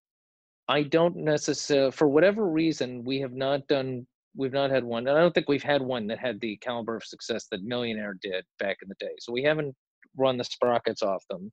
I 0.69 0.83
don't 0.83 1.17
necessarily, 1.17 1.93
for 1.93 2.09
whatever 2.09 2.47
reason, 2.47 3.03
we 3.05 3.21
have 3.21 3.33
not 3.33 3.67
done. 3.69 4.07
We've 4.37 4.53
not 4.53 4.71
had 4.71 4.85
one. 4.85 5.09
And 5.09 5.17
I 5.17 5.21
don't 5.21 5.35
think 5.35 5.49
we've 5.49 5.63
had 5.63 5.81
one 5.81 6.07
that 6.09 6.19
had 6.19 6.39
the 6.41 6.57
caliber 6.59 6.97
of 6.97 7.05
success 7.05 7.47
that 7.51 7.63
Millionaire 7.65 8.17
did 8.23 8.45
back 8.59 8.77
in 8.83 8.89
the 8.89 8.95
day. 9.01 9.13
So 9.19 9.33
we 9.33 9.43
haven't 9.43 9.75
run 10.17 10.37
the 10.37 10.45
sprockets 10.45 11.03
off 11.03 11.25
them. 11.31 11.51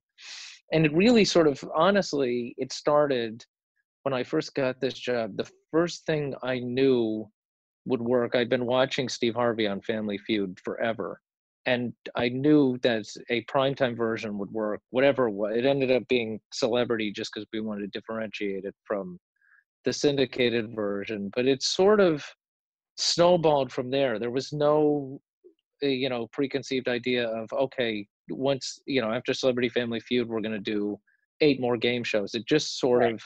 And 0.73 0.85
it 0.85 0.93
really 0.93 1.23
sort 1.23 1.47
of, 1.47 1.63
honestly, 1.73 2.53
it 2.57 2.73
started 2.73 3.45
when 4.03 4.13
I 4.13 4.23
first 4.23 4.53
got 4.53 4.81
this 4.81 4.95
job. 4.95 5.37
The 5.37 5.49
first 5.71 6.05
thing 6.05 6.35
I 6.43 6.59
knew 6.59 7.25
would 7.85 8.01
work. 8.01 8.35
I'd 8.35 8.49
been 8.49 8.65
watching 8.65 9.07
Steve 9.07 9.35
Harvey 9.35 9.67
on 9.67 9.81
Family 9.81 10.17
Feud 10.17 10.59
forever 10.63 11.21
and 11.65 11.93
I 12.15 12.29
knew 12.29 12.77
that 12.83 13.05
a 13.29 13.43
primetime 13.45 13.97
version 13.97 14.37
would 14.37 14.51
work. 14.51 14.81
Whatever 14.91 15.27
it 15.27 15.31
was, 15.33 15.55
it 15.55 15.65
ended 15.65 15.91
up 15.91 16.07
being 16.07 16.39
celebrity 16.53 17.11
just 17.11 17.31
because 17.33 17.47
we 17.51 17.59
wanted 17.59 17.91
to 17.91 17.99
differentiate 17.99 18.65
it 18.65 18.75
from 18.85 19.19
the 19.83 19.93
syndicated 19.93 20.75
version. 20.75 21.31
But 21.35 21.47
it 21.47 21.63
sort 21.63 21.99
of 21.99 22.23
snowballed 22.97 23.71
from 23.71 23.89
there. 23.89 24.19
There 24.19 24.31
was 24.31 24.53
no, 24.53 25.19
eh, 25.81 25.87
you 25.87 26.09
know, 26.09 26.27
preconceived 26.31 26.87
idea 26.87 27.27
of 27.29 27.51
okay, 27.51 28.05
once 28.29 28.79
you 28.85 29.01
know 29.01 29.11
after 29.11 29.33
Celebrity 29.33 29.69
Family 29.69 29.99
Feud, 29.99 30.27
we're 30.27 30.41
going 30.41 30.51
to 30.51 30.59
do 30.59 30.99
eight 31.41 31.59
more 31.59 31.77
game 31.77 32.03
shows. 32.03 32.35
It 32.35 32.47
just 32.47 32.79
sort 32.79 33.01
right. 33.01 33.13
of 33.13 33.21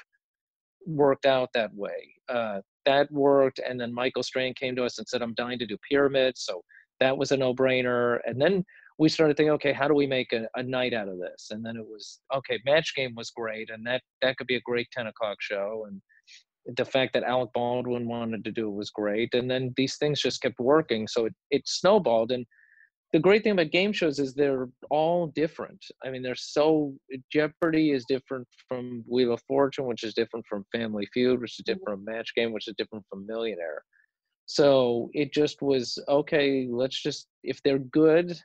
worked 0.85 1.25
out 1.25 1.49
that 1.53 1.73
way. 1.73 2.15
Uh, 2.29 2.61
that 2.85 3.11
worked, 3.11 3.59
and 3.59 3.79
then 3.79 3.93
Michael 3.93 4.23
Strahan 4.23 4.53
came 4.53 4.75
to 4.77 4.85
us 4.85 4.97
and 4.97 5.07
said, 5.07 5.21
"I'm 5.21 5.33
dying 5.33 5.59
to 5.59 5.65
do 5.65 5.77
pyramids." 5.89 6.45
So 6.45 6.61
that 6.99 7.17
was 7.17 7.31
a 7.31 7.37
no-brainer 7.37 8.19
and 8.25 8.41
then 8.41 8.63
we 8.97 9.09
started 9.09 9.37
thinking 9.37 9.51
okay 9.51 9.73
how 9.73 9.87
do 9.87 9.93
we 9.93 10.07
make 10.07 10.31
a, 10.33 10.47
a 10.55 10.63
night 10.63 10.93
out 10.93 11.07
of 11.07 11.19
this 11.19 11.47
and 11.51 11.65
then 11.65 11.75
it 11.77 11.85
was 11.85 12.19
okay 12.33 12.59
match 12.65 12.93
game 12.95 13.13
was 13.15 13.31
great 13.31 13.69
and 13.69 13.85
that 13.85 14.01
that 14.21 14.37
could 14.37 14.47
be 14.47 14.55
a 14.55 14.61
great 14.61 14.87
10 14.91 15.07
o'clock 15.07 15.37
show 15.39 15.85
and 15.87 16.01
the 16.77 16.85
fact 16.85 17.13
that 17.13 17.23
alec 17.23 17.49
baldwin 17.53 18.07
wanted 18.07 18.43
to 18.43 18.51
do 18.51 18.67
it 18.67 18.75
was 18.75 18.89
great 18.89 19.33
and 19.33 19.49
then 19.49 19.73
these 19.77 19.97
things 19.97 20.21
just 20.21 20.41
kept 20.41 20.59
working 20.59 21.07
so 21.07 21.25
it, 21.25 21.33
it 21.51 21.61
snowballed 21.65 22.31
and 22.31 22.45
the 23.11 23.19
great 23.19 23.43
thing 23.43 23.53
about 23.53 23.71
game 23.71 23.91
shows 23.91 24.19
is 24.19 24.33
they're 24.33 24.67
all 24.91 25.27
different. 25.27 25.83
I 26.03 26.11
mean, 26.11 26.21
they're 26.21 26.35
so 26.35 26.93
Jeopardy 27.31 27.91
is 27.91 28.05
different 28.07 28.47
from 28.67 29.03
Wheel 29.07 29.33
of 29.33 29.41
Fortune, 29.47 29.85
which 29.85 30.03
is 30.03 30.13
different 30.13 30.45
from 30.47 30.65
Family 30.71 31.07
Feud, 31.13 31.41
which 31.41 31.59
is 31.59 31.63
mm-hmm. 31.63 31.73
different 31.73 32.05
from 32.05 32.05
Match 32.05 32.35
Game, 32.35 32.51
which 32.51 32.67
is 32.67 32.75
different 32.77 33.05
from 33.09 33.25
Millionaire. 33.25 33.81
So 34.49 35.11
it 35.13 35.31
just 35.31 35.61
was 35.61 35.99
okay, 36.07 36.67
let's 36.67 36.99
just, 36.99 37.27
if 37.43 37.61
they're 37.61 37.77
good, 37.77 38.35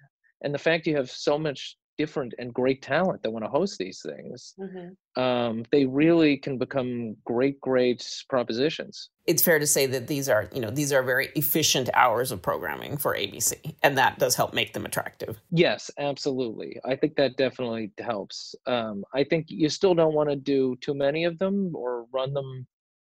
and 0.42 0.52
the 0.52 0.58
fact 0.58 0.86
you 0.86 0.94
have 0.96 1.10
so 1.10 1.38
much 1.38 1.78
different 1.96 2.34
and 2.38 2.52
great 2.52 2.82
talent 2.82 3.22
that 3.22 3.30
want 3.30 3.42
to 3.42 3.48
host 3.48 3.78
these 3.78 4.04
things, 4.06 4.52
mm-hmm. 4.60 5.22
um, 5.22 5.64
they 5.72 5.86
really 5.86 6.36
can 6.36 6.58
become 6.58 7.16
great, 7.24 7.58
great 7.62 8.06
propositions. 8.28 9.08
It's 9.26 9.42
fair 9.42 9.58
to 9.58 9.66
say 9.66 9.86
that 9.86 10.06
these 10.06 10.28
are, 10.28 10.46
you 10.52 10.60
know, 10.60 10.70
these 10.70 10.92
are 10.92 11.02
very 11.02 11.30
efficient 11.36 11.88
hours 11.94 12.32
of 12.32 12.42
programming 12.42 12.98
for 12.98 13.16
ABC, 13.16 13.74
and 13.82 13.96
that 13.96 14.18
does 14.18 14.34
help 14.34 14.52
make 14.52 14.74
them 14.74 14.84
attractive. 14.84 15.40
Yes, 15.52 15.90
absolutely. 15.98 16.78
I 16.84 16.96
think 16.96 17.16
that 17.16 17.38
definitely 17.38 17.92
helps. 17.98 18.54
Um, 18.66 19.04
I 19.14 19.24
think 19.24 19.46
you 19.48 19.70
still 19.70 19.94
don't 19.94 20.12
want 20.12 20.28
to 20.28 20.36
do 20.36 20.76
too 20.82 20.92
many 20.92 21.24
of 21.24 21.38
them 21.38 21.74
or 21.74 22.04
run 22.12 22.34
them 22.34 22.66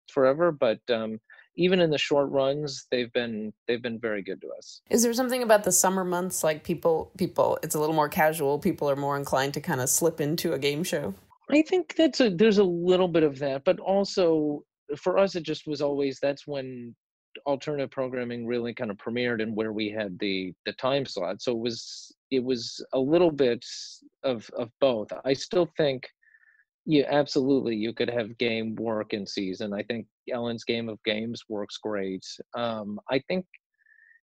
forever, 0.09 0.51
but 0.51 0.81
um, 0.91 1.21
even 1.57 1.81
in 1.81 1.91
the 1.91 1.99
short 1.99 2.31
runs 2.31 2.87
they've 2.91 3.13
been 3.13 3.53
they've 3.67 3.83
been 3.83 3.99
very 3.99 4.23
good 4.23 4.41
to 4.41 4.49
us. 4.57 4.81
Is 4.91 5.03
there 5.03 5.13
something 5.13 5.43
about 5.43 5.65
the 5.65 5.73
summer 5.73 6.05
months 6.05 6.45
like 6.45 6.65
people 6.65 7.13
people 7.17 7.59
it's 7.63 7.75
a 7.75 7.81
little 7.81 7.95
more 7.95 8.09
casual 8.09 8.59
people 8.59 8.89
are 8.89 8.97
more 8.97 9.17
inclined 9.17 9.55
to 9.55 9.61
kind 9.61 9.81
of 9.81 9.89
slip 9.89 10.21
into 10.21 10.53
a 10.53 10.59
game 10.59 10.85
show? 10.85 11.15
I 11.51 11.63
think 11.63 11.95
that's 11.97 12.21
a 12.21 12.31
there's 12.31 12.59
a 12.59 12.65
little 12.65 13.09
bit 13.09 13.23
of 13.23 13.39
that 13.41 13.65
but 13.65 13.81
also 13.81 14.65
for 14.97 15.19
us 15.19 15.37
it 15.37 15.43
just 15.43 15.67
was 15.67 15.81
always 15.81 16.19
that's 16.21 16.47
when 16.47 16.95
alternative 17.47 17.91
programming 17.91 18.47
really 18.47 18.75
kind 18.75 18.91
of 18.91 18.97
premiered 18.97 19.43
and 19.43 19.55
where 19.55 19.73
we 19.73 19.89
had 19.91 20.19
the 20.19 20.53
the 20.67 20.73
time 20.75 21.07
slot. 21.07 21.41
So 21.43 21.53
it 21.53 21.59
was 21.59 22.15
it 22.31 22.43
was 22.43 22.85
a 22.93 22.99
little 22.99 23.31
bit 23.31 23.65
of 24.23 24.49
of 24.57 24.71
both. 24.81 25.13
I 25.25 25.33
still 25.33 25.69
think 25.77 26.09
yeah, 26.91 27.07
absolutely. 27.09 27.77
You 27.77 27.93
could 27.93 28.11
have 28.11 28.37
game 28.39 28.75
work 28.75 29.13
in 29.13 29.25
season. 29.25 29.73
I 29.73 29.85
think 29.85 30.07
Ellen's 30.29 30.65
Game 30.65 30.89
of 30.89 30.99
Games 31.05 31.45
works 31.49 31.77
great. 31.77 32.27
Um, 32.57 32.99
I 33.09 33.21
think 33.29 33.47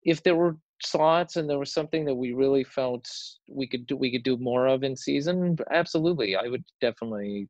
if 0.04 0.24
there 0.24 0.36
were 0.36 0.56
slots 0.82 1.36
and 1.36 1.50
there 1.50 1.60
was 1.60 1.74
something 1.74 2.06
that 2.06 2.16
we 2.16 2.32
really 2.32 2.64
felt 2.64 3.06
we 3.50 3.68
could 3.68 3.86
do, 3.86 3.98
we 3.98 4.14
could 4.14 4.24
do 4.24 4.38
more 4.38 4.68
of 4.68 4.84
in 4.84 4.96
season, 4.96 5.58
absolutely, 5.72 6.38
I 6.38 6.48
would 6.48 6.64
definitely, 6.80 7.50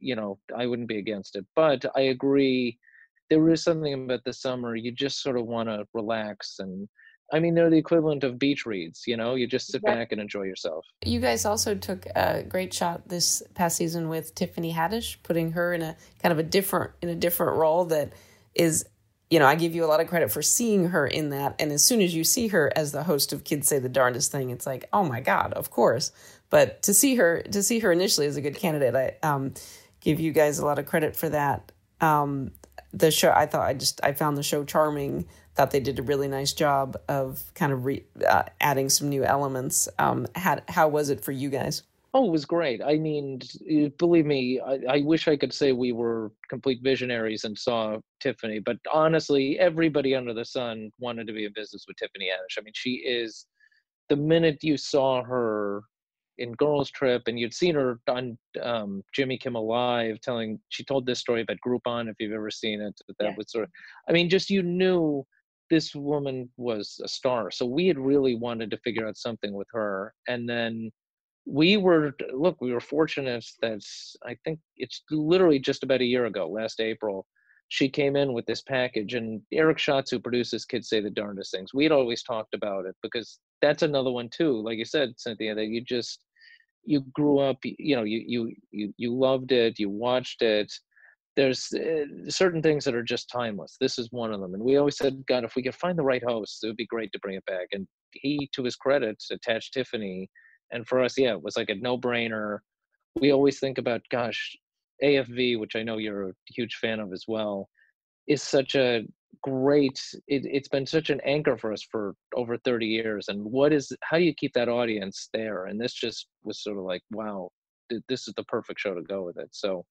you 0.00 0.16
know 0.16 0.40
I 0.56 0.66
wouldn't 0.66 0.88
be 0.88 0.98
against 0.98 1.36
it. 1.36 1.46
But 1.54 1.84
I 1.94 2.02
agree, 2.16 2.76
there 3.30 3.48
is 3.50 3.62
something 3.62 3.94
about 3.94 4.24
the 4.24 4.32
summer 4.32 4.74
you 4.74 4.90
just 4.90 5.22
sort 5.22 5.38
of 5.38 5.46
want 5.46 5.68
to 5.68 5.86
relax 5.94 6.56
and. 6.58 6.88
I 7.32 7.40
mean, 7.40 7.54
they're 7.54 7.70
the 7.70 7.78
equivalent 7.78 8.22
of 8.22 8.38
beach 8.38 8.66
reads. 8.66 9.04
You 9.06 9.16
know, 9.16 9.34
you 9.34 9.46
just 9.46 9.68
sit 9.68 9.82
back 9.82 10.12
and 10.12 10.20
enjoy 10.20 10.42
yourself. 10.42 10.86
You 11.04 11.20
guys 11.20 11.44
also 11.44 11.74
took 11.74 12.06
a 12.14 12.42
great 12.42 12.72
shot 12.72 13.08
this 13.08 13.42
past 13.54 13.76
season 13.76 14.08
with 14.08 14.34
Tiffany 14.34 14.72
Haddish, 14.72 15.16
putting 15.22 15.52
her 15.52 15.72
in 15.72 15.82
a 15.82 15.96
kind 16.22 16.32
of 16.32 16.38
a 16.38 16.42
different 16.42 16.92
in 17.02 17.08
a 17.08 17.14
different 17.14 17.56
role 17.56 17.86
that 17.86 18.12
is 18.54 18.84
you 19.30 19.38
know, 19.38 19.46
I 19.46 19.54
give 19.54 19.74
you 19.74 19.84
a 19.84 19.86
lot 19.86 20.00
of 20.00 20.06
credit 20.06 20.30
for 20.30 20.42
seeing 20.42 20.90
her 20.90 21.06
in 21.06 21.30
that. 21.30 21.56
And 21.58 21.72
as 21.72 21.82
soon 21.82 22.00
as 22.00 22.14
you 22.14 22.24
see 22.24 22.48
her 22.48 22.70
as 22.76 22.92
the 22.92 23.02
host 23.02 23.32
of 23.32 23.42
Kids 23.42 23.66
Say 23.66 23.78
the 23.78 23.88
Darndest 23.88 24.30
Thing, 24.30 24.50
it's 24.50 24.66
like, 24.66 24.88
oh 24.92 25.02
my 25.02 25.20
God, 25.20 25.52
of 25.54 25.70
course. 25.70 26.12
But 26.50 26.82
to 26.82 26.94
see 26.94 27.16
her, 27.16 27.42
to 27.42 27.62
see 27.62 27.80
her 27.80 27.90
initially 27.90 28.26
as 28.26 28.36
a 28.36 28.40
good 28.40 28.56
candidate, 28.56 28.94
I 28.94 29.26
um, 29.26 29.54
give 30.00 30.20
you 30.20 30.30
guys 30.30 30.58
a 30.58 30.64
lot 30.64 30.78
of 30.78 30.86
credit 30.86 31.16
for 31.16 31.28
that. 31.30 31.72
Um, 32.00 32.52
the 32.94 33.10
show, 33.10 33.32
I 33.32 33.46
thought, 33.46 33.66
I 33.66 33.74
just, 33.74 34.00
I 34.02 34.12
found 34.12 34.36
the 34.36 34.42
show 34.42 34.64
charming. 34.64 35.26
Thought 35.54 35.70
they 35.70 35.80
did 35.80 35.98
a 35.98 36.02
really 36.02 36.28
nice 36.28 36.52
job 36.52 36.96
of 37.08 37.42
kind 37.54 37.72
of 37.72 37.84
re, 37.84 38.04
uh, 38.26 38.44
adding 38.60 38.88
some 38.88 39.08
new 39.08 39.24
elements. 39.24 39.88
Um, 39.98 40.26
how, 40.34 40.60
how 40.68 40.88
was 40.88 41.10
it 41.10 41.22
for 41.22 41.32
you 41.32 41.48
guys? 41.48 41.82
Oh, 42.12 42.28
it 42.28 42.30
was 42.30 42.44
great. 42.44 42.80
I 42.80 42.96
mean, 42.96 43.40
believe 43.98 44.24
me, 44.24 44.60
I, 44.60 44.78
I, 44.88 45.00
wish 45.00 45.26
I 45.26 45.36
could 45.36 45.52
say 45.52 45.72
we 45.72 45.90
were 45.90 46.30
complete 46.48 46.80
visionaries 46.80 47.42
and 47.42 47.58
saw 47.58 47.98
Tiffany, 48.20 48.60
but 48.60 48.78
honestly, 48.92 49.58
everybody 49.58 50.14
under 50.14 50.32
the 50.32 50.44
sun 50.44 50.92
wanted 51.00 51.26
to 51.26 51.32
be 51.32 51.44
in 51.44 51.52
business 51.52 51.84
with 51.88 51.96
Tiffany 51.96 52.26
Haddish. 52.26 52.56
I 52.56 52.62
mean, 52.62 52.72
she 52.74 53.02
is 53.04 53.46
the 54.08 54.16
minute 54.16 54.62
you 54.62 54.76
saw 54.76 55.24
her 55.24 55.82
in 56.38 56.52
Girls 56.52 56.90
Trip 56.90 57.22
and 57.26 57.38
you'd 57.38 57.54
seen 57.54 57.74
her 57.74 57.98
on 58.08 58.38
um, 58.62 59.02
Jimmy 59.14 59.38
Kimmel 59.38 59.68
Live 59.68 60.20
telling, 60.20 60.58
she 60.68 60.84
told 60.84 61.06
this 61.06 61.20
story 61.20 61.42
about 61.42 61.58
Groupon, 61.66 62.08
if 62.08 62.16
you've 62.18 62.32
ever 62.32 62.50
seen 62.50 62.80
it. 62.80 62.94
That 63.18 63.24
yeah. 63.24 63.34
was 63.36 63.50
sort 63.50 63.64
of, 63.64 63.70
I 64.08 64.12
mean, 64.12 64.28
just 64.28 64.50
you 64.50 64.62
knew 64.62 65.24
this 65.70 65.94
woman 65.94 66.48
was 66.56 67.00
a 67.04 67.08
star. 67.08 67.50
So 67.50 67.66
we 67.66 67.86
had 67.86 67.98
really 67.98 68.34
wanted 68.34 68.70
to 68.70 68.78
figure 68.78 69.06
out 69.06 69.16
something 69.16 69.52
with 69.52 69.68
her. 69.72 70.14
And 70.28 70.48
then 70.48 70.90
we 71.46 71.76
were 71.76 72.14
look 72.32 72.60
we 72.60 72.72
were 72.72 72.80
fortunate 72.80 73.44
that 73.60 73.80
i 74.26 74.34
think 74.44 74.58
it's 74.76 75.02
literally 75.10 75.58
just 75.58 75.82
about 75.82 76.00
a 76.00 76.04
year 76.04 76.26
ago 76.26 76.48
last 76.48 76.80
april 76.80 77.26
she 77.68 77.88
came 77.88 78.14
in 78.14 78.32
with 78.32 78.46
this 78.46 78.62
package 78.62 79.14
and 79.14 79.40
eric 79.52 79.78
schotz 79.78 80.10
who 80.10 80.18
produces 80.18 80.64
kids 80.64 80.88
say 80.88 81.00
the 81.00 81.10
darndest 81.10 81.50
things 81.50 81.74
we'd 81.74 81.92
always 81.92 82.22
talked 82.22 82.54
about 82.54 82.86
it 82.86 82.94
because 83.02 83.38
that's 83.64 83.82
another 83.82 84.10
one 84.10 84.28
too. 84.28 84.60
Like 84.60 84.78
you 84.78 84.84
said 84.84 85.14
cynthia 85.16 85.54
that 85.54 85.66
you 85.66 85.80
just 85.80 86.20
you 86.84 87.00
grew 87.14 87.38
up 87.38 87.56
you 87.62 87.96
know 87.96 88.04
you 88.04 88.22
you 88.26 88.54
you, 88.70 88.92
you 88.98 89.14
loved 89.14 89.52
it 89.52 89.78
you 89.78 89.88
watched 89.88 90.42
it. 90.42 90.70
There's 91.36 91.72
uh, 91.72 92.04
certain 92.28 92.62
things 92.62 92.84
that 92.84 92.94
are 92.94 93.02
just 93.02 93.28
timeless. 93.28 93.76
This 93.80 93.98
is 93.98 94.08
one 94.12 94.32
of 94.32 94.40
them. 94.40 94.54
And 94.54 94.62
we 94.62 94.76
always 94.76 94.98
said 94.98 95.24
god 95.26 95.44
if 95.44 95.56
we 95.56 95.62
could 95.62 95.74
find 95.74 95.98
the 95.98 96.10
right 96.12 96.22
host 96.22 96.62
it 96.62 96.66
would 96.66 96.76
be 96.76 96.86
great 96.86 97.10
to 97.12 97.18
bring 97.20 97.36
it 97.36 97.46
back. 97.46 97.68
And 97.72 97.86
he 98.12 98.50
to 98.54 98.64
his 98.64 98.76
credit 98.76 99.22
attached 99.30 99.72
tiffany. 99.72 100.28
And 100.70 100.86
for 100.86 101.02
us, 101.02 101.14
yeah, 101.16 101.32
it 101.32 101.42
was 101.42 101.56
like 101.56 101.70
a 101.70 101.74
no 101.74 101.96
brainer. 101.98 102.58
We 103.20 103.32
always 103.32 103.60
think 103.60 103.78
about, 103.78 104.00
gosh, 104.10 104.56
AFV, 105.04 105.58
which 105.58 105.76
I 105.76 105.82
know 105.82 105.98
you're 105.98 106.30
a 106.30 106.34
huge 106.48 106.76
fan 106.76 107.00
of 107.00 107.12
as 107.12 107.24
well, 107.28 107.68
is 108.26 108.42
such 108.42 108.74
a 108.74 109.02
great 109.42 110.00
it, 110.26 110.44
has 110.54 110.68
been 110.68 110.86
such 110.86 111.10
an 111.10 111.20
anchor 111.24 111.58
for 111.58 111.72
us 111.72 111.82
for 111.90 112.14
over 112.34 112.56
30 112.56 112.86
years 112.86 113.28
and 113.28 113.44
what 113.44 113.72
is 113.72 113.92
how 114.02 114.16
do 114.16 114.24
you 114.24 114.34
keep 114.34 114.52
that 114.54 114.68
audience 114.68 115.28
there? 115.32 115.66
And 115.66 115.78
this 115.80 115.92
just 115.92 116.28
was 116.44 116.62
sort 116.62 116.78
of 116.78 116.84
like 116.84 117.02
wow 117.10 117.50
this 118.08 118.26
is 118.26 118.34
the 118.34 118.44
perfect 118.44 118.80
show 118.80 118.94
to 118.94 119.02
go 119.02 119.22
with 119.22 119.36
it. 119.36 119.48
So 119.52 119.84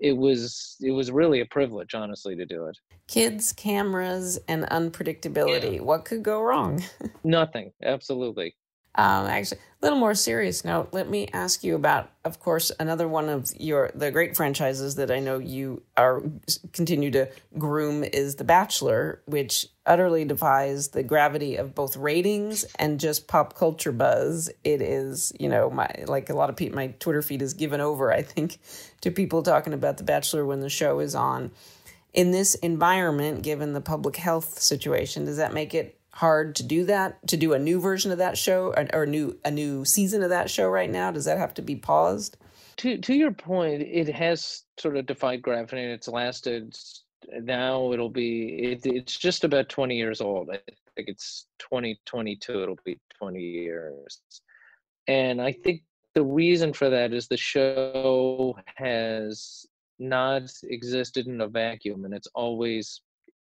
it 0.00 0.16
was 0.16 0.76
it 0.80 0.90
was 0.90 1.10
really 1.10 1.40
a 1.40 1.46
privilege 1.46 1.94
honestly 1.94 2.34
to 2.36 2.46
do 2.46 2.66
it. 2.66 2.76
Kids 3.06 3.52
cameras 3.52 4.38
and 4.48 4.64
unpredictability 4.64 5.76
yeah. 5.76 5.82
what 5.82 6.04
could 6.04 6.22
go 6.22 6.40
wrong? 6.42 6.82
Nothing 7.24 7.72
absolutely 7.84 8.56
um, 8.94 9.26
actually, 9.26 9.60
a 9.80 9.86
little 9.86 9.98
more 9.98 10.14
serious 10.14 10.64
note. 10.64 10.88
Let 10.90 11.08
me 11.08 11.28
ask 11.32 11.62
you 11.62 11.76
about, 11.76 12.10
of 12.24 12.40
course, 12.40 12.72
another 12.80 13.06
one 13.06 13.28
of 13.28 13.52
your 13.56 13.92
the 13.94 14.10
great 14.10 14.36
franchises 14.36 14.96
that 14.96 15.10
I 15.10 15.20
know 15.20 15.38
you 15.38 15.82
are 15.96 16.22
continue 16.72 17.12
to 17.12 17.28
groom 17.58 18.02
is 18.02 18.34
The 18.34 18.44
Bachelor, 18.44 19.22
which 19.26 19.68
utterly 19.86 20.24
defies 20.24 20.88
the 20.88 21.04
gravity 21.04 21.56
of 21.56 21.76
both 21.76 21.96
ratings 21.96 22.64
and 22.76 22.98
just 22.98 23.28
pop 23.28 23.54
culture 23.54 23.92
buzz. 23.92 24.50
It 24.64 24.82
is, 24.82 25.32
you 25.38 25.48
know, 25.48 25.70
my 25.70 25.88
like 26.08 26.28
a 26.28 26.34
lot 26.34 26.50
of 26.50 26.56
people, 26.56 26.74
my 26.74 26.88
Twitter 26.98 27.22
feed 27.22 27.40
is 27.40 27.54
given 27.54 27.80
over. 27.80 28.12
I 28.12 28.22
think 28.22 28.58
to 29.02 29.12
people 29.12 29.44
talking 29.44 29.74
about 29.74 29.98
The 29.98 30.04
Bachelor 30.04 30.44
when 30.44 30.60
the 30.60 30.70
show 30.70 30.98
is 30.98 31.14
on. 31.14 31.52
In 32.14 32.32
this 32.32 32.56
environment, 32.56 33.42
given 33.42 33.74
the 33.74 33.80
public 33.80 34.16
health 34.16 34.58
situation, 34.58 35.26
does 35.26 35.36
that 35.36 35.54
make 35.54 35.72
it 35.72 35.97
hard 36.18 36.56
to 36.56 36.64
do 36.64 36.84
that 36.84 37.26
to 37.28 37.36
do 37.36 37.52
a 37.52 37.58
new 37.60 37.80
version 37.80 38.10
of 38.10 38.18
that 38.18 38.36
show 38.36 38.74
or, 38.76 38.86
or 38.92 39.06
new 39.06 39.38
a 39.44 39.50
new 39.52 39.84
season 39.84 40.22
of 40.22 40.30
that 40.30 40.50
show 40.50 40.68
right 40.68 40.90
now? 40.90 41.12
Does 41.12 41.26
that 41.26 41.38
have 41.38 41.54
to 41.54 41.62
be 41.62 41.76
paused? 41.76 42.36
To 42.78 42.98
to 42.98 43.14
your 43.14 43.30
point 43.30 43.82
it 43.82 44.08
has 44.08 44.64
sort 44.78 44.96
of 44.96 45.06
defied 45.06 45.42
gravity 45.42 45.82
and 45.82 45.92
it's 45.92 46.08
lasted 46.08 46.76
now 47.42 47.92
it'll 47.92 48.10
be 48.10 48.48
it, 48.72 48.84
it's 48.84 49.16
just 49.16 49.44
about 49.44 49.68
20 49.68 49.96
years 49.96 50.20
old. 50.20 50.50
I 50.50 50.58
think 50.96 51.08
it's 51.08 51.46
2022 51.60 52.62
it'll 52.62 52.78
be 52.84 52.98
20 53.18 53.40
years. 53.40 54.20
And 55.06 55.40
i 55.40 55.52
think 55.52 55.82
the 56.14 56.24
reason 56.24 56.72
for 56.72 56.90
that 56.90 57.12
is 57.12 57.28
the 57.28 57.36
show 57.36 58.58
has 58.74 59.66
not 60.00 60.50
existed 60.64 61.28
in 61.28 61.40
a 61.40 61.48
vacuum 61.48 62.04
and 62.04 62.12
it's 62.12 62.28
always 62.34 63.02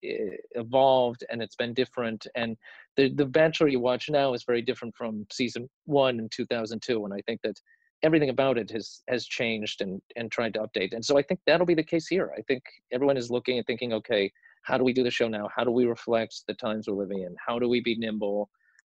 evolved 0.01 1.23
and 1.29 1.41
it's 1.41 1.55
been 1.55 1.73
different 1.73 2.27
and 2.35 2.57
the 2.97 3.13
the 3.13 3.25
bachelor 3.25 3.67
you 3.67 3.79
watch 3.79 4.09
now 4.09 4.33
is 4.33 4.43
very 4.43 4.61
different 4.61 4.95
from 4.95 5.25
season 5.31 5.69
one 5.85 6.19
in 6.19 6.27
2002 6.29 7.05
and 7.05 7.13
i 7.13 7.21
think 7.27 7.39
that 7.43 7.59
everything 8.03 8.29
about 8.29 8.57
it 8.57 8.69
has 8.71 9.01
has 9.07 9.25
changed 9.25 9.81
and 9.81 10.01
and 10.15 10.31
tried 10.31 10.53
to 10.53 10.59
update 10.59 10.93
and 10.93 11.05
so 11.05 11.17
i 11.17 11.21
think 11.21 11.39
that'll 11.45 11.65
be 11.65 11.75
the 11.75 11.83
case 11.83 12.07
here. 12.07 12.31
I 12.37 12.41
think 12.41 12.63
everyone 12.91 13.17
is 13.17 13.29
looking 13.29 13.57
and 13.57 13.67
thinking 13.67 13.93
okay 13.93 14.31
how 14.63 14.77
do 14.77 14.83
we 14.83 14.93
do 14.93 15.03
the 15.03 15.09
show 15.09 15.27
now? 15.27 15.49
How 15.55 15.63
do 15.63 15.71
we 15.71 15.85
reflect 15.85 16.43
the 16.47 16.53
times 16.53 16.87
we're 16.87 16.93
living 16.93 17.23
in? 17.23 17.35
How 17.43 17.57
do 17.57 17.67
we 17.67 17.81
be 17.81 17.95
nimble? 17.95 18.47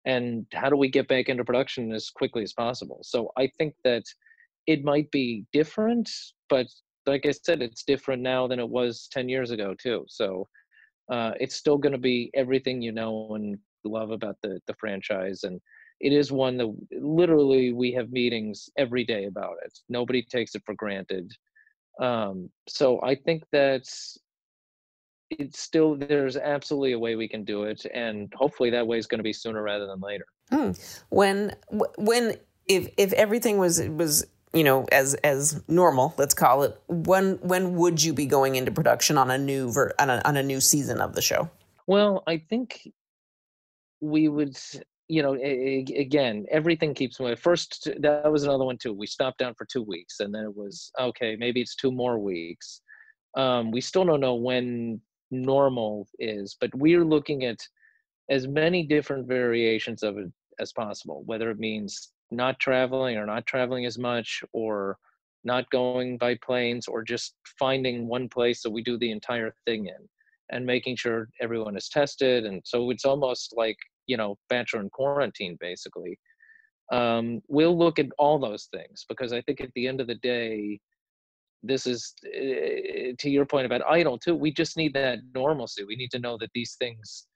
And 0.06 0.46
how 0.54 0.70
do 0.70 0.78
we 0.78 0.88
get 0.88 1.10
back 1.10 1.28
into 1.28 1.44
production 1.44 1.92
as 1.92 2.10
quickly 2.10 2.44
as 2.44 2.54
possible? 2.54 3.00
So 3.04 3.32
i 3.38 3.52
think 3.58 3.76
that 3.84 4.04
it 4.68 4.84
might 4.84 5.10
be 5.12 5.46
different 5.54 6.10
but 6.50 6.68
like 7.06 7.26
i 7.26 7.32
said 7.32 7.62
it's 7.62 7.84
different 7.84 8.22
now 8.22 8.48
than 8.48 8.60
it 8.60 8.70
was 8.70 9.08
10 9.12 9.30
years 9.30 9.52
ago 9.52 9.74
too 9.82 10.06
so 10.08 10.48
uh, 11.10 11.32
it's 11.40 11.56
still 11.56 11.78
going 11.78 11.94
to 11.94 11.98
be 12.00 12.30
everything 12.34 12.82
you 12.82 12.92
know 12.92 13.34
and 13.36 13.58
love 13.84 14.12
about 14.12 14.38
the 14.42 14.60
the 14.68 14.74
franchise 14.74 15.44
and 15.44 15.62
it 16.00 16.14
is 16.14 16.32
one 16.32 16.58
that 16.58 16.72
literally 16.92 17.74
we 17.74 17.92
have 17.92 18.12
meetings 18.12 18.70
every 18.78 19.04
day 19.04 19.26
about 19.26 19.56
it. 19.66 19.80
Nobody 19.90 20.22
takes 20.22 20.54
it 20.54 20.62
for 20.64 20.76
granted. 20.76 21.32
Um, 22.00 22.52
so 22.68 23.02
i 23.02 23.16
think 23.16 23.44
that's 23.52 24.20
it's 25.30 25.60
still 25.60 25.96
there's 25.96 26.38
absolutely 26.38 26.94
a 26.94 27.00
way 27.00 27.16
we 27.16 27.28
can 27.28 27.44
do 27.44 27.64
it 27.64 27.86
and 27.94 28.32
hopefully 28.36 28.70
that 28.70 28.86
way 28.86 28.98
is 28.98 29.08
going 29.08 29.20
to 29.20 29.24
be 29.24 29.34
sooner 29.34 29.62
rather 29.62 29.88
than 29.88 30.00
later. 30.00 30.26
Hmm. 30.50 30.72
when 31.10 31.56
when 31.98 32.36
if 32.68 32.88
if 32.98 33.14
everything 33.14 33.58
was 33.58 33.82
was 33.90 34.26
you 34.54 34.64
know 34.64 34.86
as 34.92 35.14
as 35.16 35.62
normal 35.68 36.14
let's 36.18 36.34
call 36.34 36.64
it 36.64 36.80
when 36.88 37.36
when 37.42 37.76
would 37.76 38.04
you 38.04 38.14
be 38.14 38.26
going 38.26 38.56
into 38.56 38.72
production 38.72 39.18
on 39.18 39.30
a 39.30 39.38
new 39.38 39.72
ver- 39.72 39.94
on, 40.00 40.10
a, 40.10 40.22
on 40.26 40.38
a 40.38 40.44
new 40.44 40.62
season 40.62 41.02
of 41.02 41.14
the 41.14 41.22
show? 41.22 41.50
Well 41.86 42.24
i 42.28 42.38
think 42.38 42.92
we 44.00 44.30
would 44.30 44.58
you 45.08 45.22
know 45.22 45.34
again 45.36 46.46
everything 46.52 46.94
keeps 46.94 47.20
moving 47.20 47.36
first 47.36 47.90
that 48.00 48.32
was 48.32 48.44
another 48.44 48.66
one 48.66 48.78
too. 48.78 48.94
We 48.94 49.08
stopped 49.08 49.40
down 49.40 49.54
for 49.56 49.66
two 49.66 49.84
weeks 49.84 50.20
and 50.20 50.34
then 50.34 50.44
it 50.44 50.56
was 50.56 50.92
okay 51.00 51.36
maybe 51.38 51.62
it's 51.62 51.76
two 51.76 51.92
more 51.92 52.20
weeks. 52.20 52.82
Um, 53.36 53.72
we 53.72 53.82
still 53.82 54.04
don't 54.04 54.22
know 54.22 54.36
when 54.36 55.02
normal 55.30 56.08
is 56.20 56.56
but 56.60 56.74
we're 56.74 57.06
looking 57.06 57.44
at 57.44 57.60
as 58.30 58.48
many 58.48 58.84
different 58.84 59.28
variations 59.28 60.04
of 60.04 60.18
it 60.18 60.32
as 60.60 60.72
possible 60.74 61.24
whether 61.26 61.52
it 61.52 61.60
means 61.60 62.14
not 62.32 62.60
traveling 62.60 63.18
or 63.18 63.26
not 63.26 63.46
traveling 63.46 63.86
as 63.86 63.98
much 63.98 64.44
or 64.54 64.98
not 65.44 65.70
going 65.70 66.18
by 66.18 66.36
planes 66.44 66.88
or 66.88 67.04
just 67.04 67.36
finding 67.58 68.08
one 68.08 68.28
place 68.28 68.62
that 68.62 68.70
we 68.70 68.84
do 68.84 68.98
the 68.98 69.12
entire 69.12 69.54
thing 69.66 69.86
in 69.88 70.08
and 70.50 70.66
making 70.66 70.96
sure 70.96 71.30
everyone 71.42 71.78
is 71.78 71.90
tested 71.90 72.46
and 72.46 72.62
so 72.66 72.90
it's 72.90 73.06
almost 73.06 73.54
like 73.56 73.78
you 74.08 74.18
know 74.18 74.38
bachelor 74.50 74.82
in 74.82 74.90
quarantine 74.90 75.58
basically. 75.60 76.18
Um, 76.90 77.42
we'll 77.50 77.78
look 77.78 78.00
at 78.00 78.06
all 78.18 78.40
those 78.40 78.70
things 78.74 79.06
because 79.10 79.34
i 79.34 79.42
think 79.42 79.60
at 79.60 79.74
the 79.76 79.88
end 79.88 80.00
of 80.00 80.08
the 80.08 80.16
day 80.16 80.80
this 81.62 81.86
is 81.86 82.14
uh, 82.26 83.12
to 83.20 83.30
your 83.30 83.46
point 83.46 83.66
about 83.66 83.82
idol 83.90 84.18
too 84.18 84.36
we 84.36 84.52
just 84.52 84.78
need 84.78 84.94
that 84.94 85.20
normalcy. 85.34 85.84
We 85.84 85.98
need 85.98 86.12
to 86.12 86.20
know 86.20 86.38
that 86.38 86.52
these 86.54 86.76
things 86.76 87.28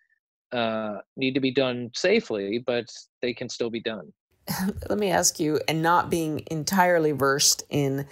uh, 0.53 0.97
need 1.17 1.33
to 1.33 1.41
be 1.41 1.51
done 1.51 1.89
safely 1.95 2.63
but 2.65 2.85
they 3.21 3.33
can 3.33 3.49
still 3.49 3.69
be 3.69 3.81
done 3.81 4.11
let 4.89 4.97
me 4.97 5.09
ask 5.09 5.39
you, 5.39 5.59
and 5.67 5.81
not 5.81 6.09
being 6.09 6.43
entirely 6.49 7.11
versed 7.11 7.63
in 7.69 8.05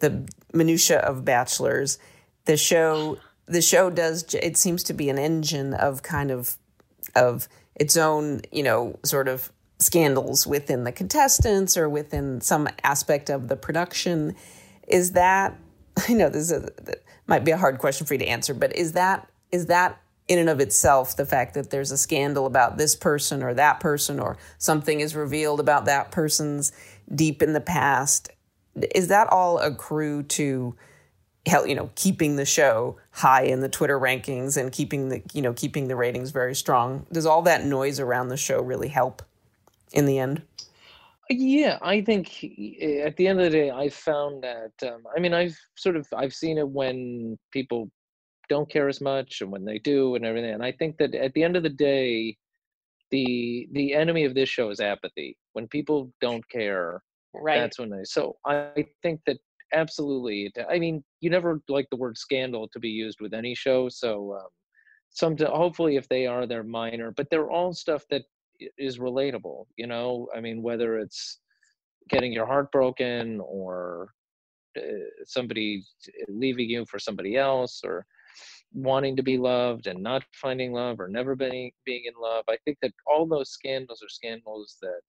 the 0.00 0.28
minutia 0.52 0.98
of 0.98 1.24
bachelors. 1.24 1.98
The 2.44 2.56
show 2.56 3.18
the 3.46 3.62
show 3.62 3.90
does 3.90 4.34
it 4.34 4.56
seems 4.56 4.82
to 4.84 4.94
be 4.94 5.08
an 5.08 5.18
engine 5.18 5.74
of 5.74 6.02
kind 6.02 6.30
of 6.30 6.56
of 7.16 7.48
its 7.74 7.96
own, 7.96 8.42
you 8.52 8.62
know, 8.62 8.98
sort 9.02 9.28
of 9.28 9.52
scandals 9.78 10.46
within 10.46 10.84
the 10.84 10.92
contestants 10.92 11.76
or 11.76 11.88
within 11.88 12.40
some 12.40 12.68
aspect 12.84 13.30
of 13.30 13.48
the 13.48 13.56
production. 13.56 14.36
Is 14.86 15.12
that 15.12 15.58
I 16.08 16.14
know 16.14 16.28
this 16.28 16.50
is 16.50 16.52
a, 16.52 16.70
might 17.26 17.44
be 17.44 17.50
a 17.50 17.56
hard 17.56 17.78
question 17.78 18.06
for 18.06 18.14
you 18.14 18.18
to 18.18 18.26
answer, 18.26 18.54
but 18.54 18.74
is 18.74 18.92
that 18.92 19.28
is 19.50 19.66
that 19.66 20.00
in 20.30 20.38
and 20.38 20.48
of 20.48 20.60
itself 20.60 21.16
the 21.16 21.26
fact 21.26 21.54
that 21.54 21.70
there's 21.70 21.90
a 21.90 21.98
scandal 21.98 22.46
about 22.46 22.78
this 22.78 22.94
person 22.94 23.42
or 23.42 23.52
that 23.52 23.80
person 23.80 24.20
or 24.20 24.38
something 24.58 25.00
is 25.00 25.16
revealed 25.16 25.58
about 25.58 25.86
that 25.86 26.12
person's 26.12 26.70
deep 27.12 27.42
in 27.42 27.52
the 27.52 27.60
past. 27.60 28.30
Is 28.94 29.08
that 29.08 29.26
all 29.32 29.58
accrue 29.58 30.22
to 30.22 30.76
you 31.66 31.74
know 31.74 31.90
keeping 31.96 32.36
the 32.36 32.44
show 32.44 32.96
high 33.10 33.42
in 33.42 33.60
the 33.60 33.68
twitter 33.68 33.98
rankings 33.98 34.58
and 34.58 34.70
keeping 34.70 35.08
the 35.08 35.22
you 35.32 35.42
know 35.42 35.52
keeping 35.52 35.88
the 35.88 35.96
ratings 35.96 36.30
very 36.30 36.54
strong? 36.54 37.04
Does 37.10 37.26
all 37.26 37.42
that 37.42 37.64
noise 37.64 37.98
around 37.98 38.28
the 38.28 38.36
show 38.36 38.62
really 38.62 38.88
help 38.88 39.22
in 39.92 40.06
the 40.06 40.20
end? 40.20 40.42
Yeah 41.28 41.78
i 41.82 42.00
think 42.02 42.44
at 42.44 43.16
the 43.16 43.26
end 43.26 43.40
of 43.40 43.44
the 43.44 43.50
day 43.50 43.70
i 43.70 43.88
found 43.88 44.44
that 44.44 44.72
um, 44.82 45.02
i 45.16 45.20
mean 45.20 45.32
i've 45.32 45.56
sort 45.76 45.96
of 45.96 46.06
i've 46.16 46.34
seen 46.34 46.58
it 46.58 46.68
when 46.68 47.38
people 47.52 47.90
don't 48.50 48.70
care 48.70 48.88
as 48.88 49.00
much 49.00 49.40
and 49.40 49.50
when 49.50 49.64
they 49.64 49.78
do 49.78 50.14
and 50.16 50.26
everything 50.26 50.52
and 50.52 50.62
i 50.62 50.72
think 50.72 50.98
that 50.98 51.14
at 51.14 51.32
the 51.32 51.42
end 51.42 51.56
of 51.56 51.62
the 51.62 51.70
day 51.70 52.36
the 53.10 53.68
the 53.72 53.94
enemy 53.94 54.24
of 54.24 54.34
this 54.34 54.48
show 54.48 54.70
is 54.70 54.80
apathy. 54.80 55.36
When 55.52 55.68
people 55.68 56.12
don't 56.20 56.48
care 56.48 57.02
right. 57.34 57.60
that's 57.60 57.78
when 57.78 57.90
they 57.90 58.04
so 58.04 58.36
i 58.46 58.84
think 59.02 59.20
that 59.26 59.38
absolutely 59.72 60.52
i 60.68 60.78
mean 60.78 61.02
you 61.20 61.30
never 61.30 61.60
like 61.68 61.86
the 61.90 61.96
word 61.96 62.16
scandal 62.18 62.68
to 62.72 62.80
be 62.80 62.88
used 62.88 63.20
with 63.20 63.34
any 63.34 63.54
show 63.54 63.88
so 63.88 64.34
um 64.34 64.48
some 65.10 65.36
hopefully 65.38 65.96
if 65.96 66.08
they 66.08 66.26
are 66.26 66.46
they're 66.46 66.64
minor 66.64 67.12
but 67.16 67.28
they're 67.30 67.50
all 67.50 67.72
stuff 67.72 68.04
that 68.10 68.22
is 68.78 68.98
relatable 68.98 69.64
you 69.76 69.86
know? 69.86 70.28
I 70.36 70.40
mean 70.40 70.62
whether 70.62 70.98
it's 70.98 71.38
getting 72.08 72.32
your 72.32 72.46
heart 72.46 72.72
broken 72.72 73.40
or 73.40 74.10
uh, 74.76 74.80
somebody 75.24 75.84
leaving 76.28 76.68
you 76.68 76.84
for 76.86 76.98
somebody 76.98 77.36
else 77.36 77.82
or 77.84 78.06
wanting 78.72 79.16
to 79.16 79.22
be 79.22 79.36
loved 79.36 79.86
and 79.86 80.02
not 80.02 80.22
finding 80.32 80.72
love 80.72 81.00
or 81.00 81.08
never 81.08 81.34
being 81.34 81.72
being 81.84 82.02
in 82.06 82.14
love 82.20 82.44
i 82.48 82.56
think 82.64 82.78
that 82.82 82.92
all 83.06 83.26
those 83.26 83.50
scandals 83.50 84.02
are 84.02 84.08
scandals 84.08 84.76
that 84.80 85.02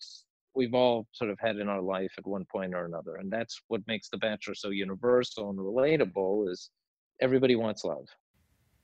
we've 0.56 0.74
all 0.74 1.06
sort 1.12 1.30
of 1.30 1.38
had 1.40 1.58
in 1.58 1.70
our 1.70 1.82
life 1.82 2.12
at 2.18 2.26
one 2.26 2.46
point 2.52 2.74
or 2.74 2.86
another 2.86 3.16
and 3.16 3.32
that's 3.32 3.62
what 3.68 3.82
makes 3.88 4.10
the 4.10 4.18
bachelor 4.18 4.56
so 4.56 4.70
universal 4.70 5.50
and 5.50 5.60
relatable 5.60 6.50
is 6.50 6.72
everybody 7.22 7.56
wants 7.56 7.84
love. 7.86 8.08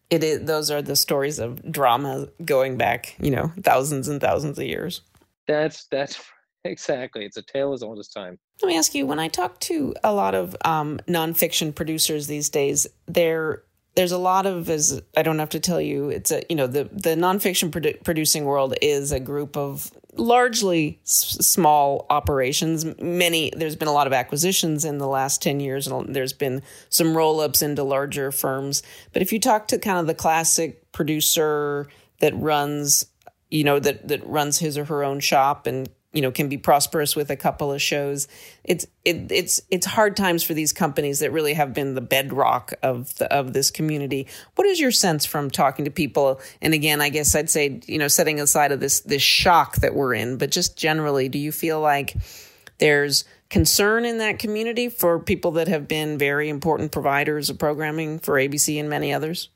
It 0.09 0.23
is 0.23 0.45
those 0.45 0.71
are 0.71 0.81
the 0.81 0.95
stories 0.95 1.37
of 1.37 1.69
drama 1.69 2.29
going 2.45 2.77
back 2.77 3.15
you 3.19 3.31
know 3.31 3.51
thousands 3.61 4.07
and 4.07 4.21
thousands 4.21 4.57
of 4.57 4.65
years. 4.65 5.01
That's 5.47 5.85
that's 5.91 6.23
exactly 6.63 7.25
it's 7.25 7.37
a 7.37 7.41
tale 7.41 7.73
as 7.73 7.83
old 7.83 7.99
as 7.99 8.07
time. 8.07 8.39
Let 8.61 8.69
me 8.69 8.77
ask 8.77 8.95
you 8.95 9.05
when 9.05 9.19
i 9.19 9.27
talk 9.27 9.59
to 9.61 9.93
a 10.03 10.13
lot 10.13 10.33
of 10.33 10.55
um, 10.63 10.99
nonfiction 11.07 11.75
producers 11.75 12.27
these 12.27 12.49
days 12.49 12.87
they're 13.07 13.63
there's 13.97 14.11
a 14.11 14.17
lot 14.19 14.45
of 14.45 14.69
as 14.69 15.01
I 15.17 15.23
don't 15.23 15.39
have 15.39 15.49
to 15.49 15.59
tell 15.59 15.81
you 15.81 16.09
it's 16.09 16.31
a 16.31 16.43
you 16.49 16.55
know 16.55 16.67
the 16.67 16.83
the 16.93 17.15
nonfiction 17.15 17.71
produ- 17.71 18.03
producing 18.03 18.45
world 18.45 18.75
is 18.79 19.11
a 19.11 19.19
group 19.19 19.57
of 19.57 19.91
largely 20.13 20.99
s- 21.03 21.37
small 21.41 22.05
operations. 22.11 22.85
Many 23.01 23.51
there's 23.55 23.75
been 23.75 23.87
a 23.87 23.93
lot 23.93 24.05
of 24.05 24.13
acquisitions 24.13 24.85
in 24.85 24.99
the 24.99 25.07
last 25.07 25.41
10 25.41 25.59
years 25.59 25.87
and 25.87 26.15
there's 26.15 26.31
been 26.31 26.61
some 26.89 27.17
roll 27.17 27.39
ups 27.39 27.63
into 27.63 27.81
larger 27.81 28.31
firms. 28.31 28.83
But 29.13 29.23
if 29.23 29.33
you 29.33 29.39
talk 29.39 29.67
to 29.69 29.79
kind 29.79 29.97
of 29.97 30.05
the 30.05 30.13
classic 30.13 30.91
producer 30.91 31.87
that 32.19 32.35
runs 32.35 33.07
you 33.49 33.63
know 33.63 33.79
that 33.79 34.07
that 34.07 34.23
runs 34.27 34.59
his 34.59 34.77
or 34.77 34.85
her 34.85 35.03
own 35.03 35.21
shop 35.21 35.65
and 35.65 35.89
you 36.17 36.21
know 36.23 36.31
can 36.31 36.49
be 36.49 36.57
prosperous 36.57 37.15
with 37.15 37.29
a 37.29 37.35
couple 37.35 37.71
of 37.71 37.79
shows. 37.79 38.27
It's 38.63 38.87
it, 39.05 39.31
it's 39.31 39.61
it's 39.69 39.85
hard 39.85 40.17
times 40.17 40.41
for 40.41 40.55
these 40.55 40.73
companies 40.73 41.19
that 41.19 41.31
really 41.31 41.53
have 41.53 41.75
been 41.75 41.93
the 41.93 42.01
bedrock 42.01 42.73
of 42.81 43.15
the, 43.17 43.31
of 43.31 43.53
this 43.53 43.69
community. 43.69 44.25
What 44.55 44.65
is 44.65 44.79
your 44.79 44.91
sense 44.91 45.27
from 45.27 45.51
talking 45.51 45.85
to 45.85 45.91
people? 45.91 46.41
And 46.61 46.73
again 46.73 47.01
i 47.01 47.09
guess 47.09 47.35
i'd 47.35 47.49
say 47.49 47.81
you 47.85 47.97
know 47.97 48.07
setting 48.07 48.39
aside 48.39 48.71
of 48.71 48.79
this 48.79 49.01
this 49.01 49.21
shock 49.21 49.77
that 49.77 49.93
we're 49.93 50.13
in 50.13 50.37
but 50.37 50.51
just 50.51 50.77
generally 50.77 51.27
do 51.27 51.39
you 51.39 51.51
feel 51.51 51.81
like 51.81 52.15
there's 52.77 53.25
concern 53.49 54.05
in 54.05 54.19
that 54.19 54.39
community 54.39 54.89
for 54.89 55.19
people 55.19 55.51
that 55.51 55.67
have 55.67 55.87
been 55.87 56.17
very 56.17 56.49
important 56.49 56.91
providers 56.91 57.49
of 57.49 57.57
programming 57.57 58.19
for 58.19 58.35
abc 58.35 58.79
and 58.79 58.89
many 58.89 59.13
others? 59.13 59.49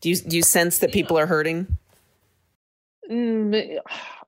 Do 0.00 0.10
you 0.10 0.16
do 0.16 0.36
you 0.36 0.42
sense 0.42 0.78
that 0.78 0.92
people 0.92 1.18
are 1.18 1.26
hurting? 1.26 1.78
Mm, 3.10 3.78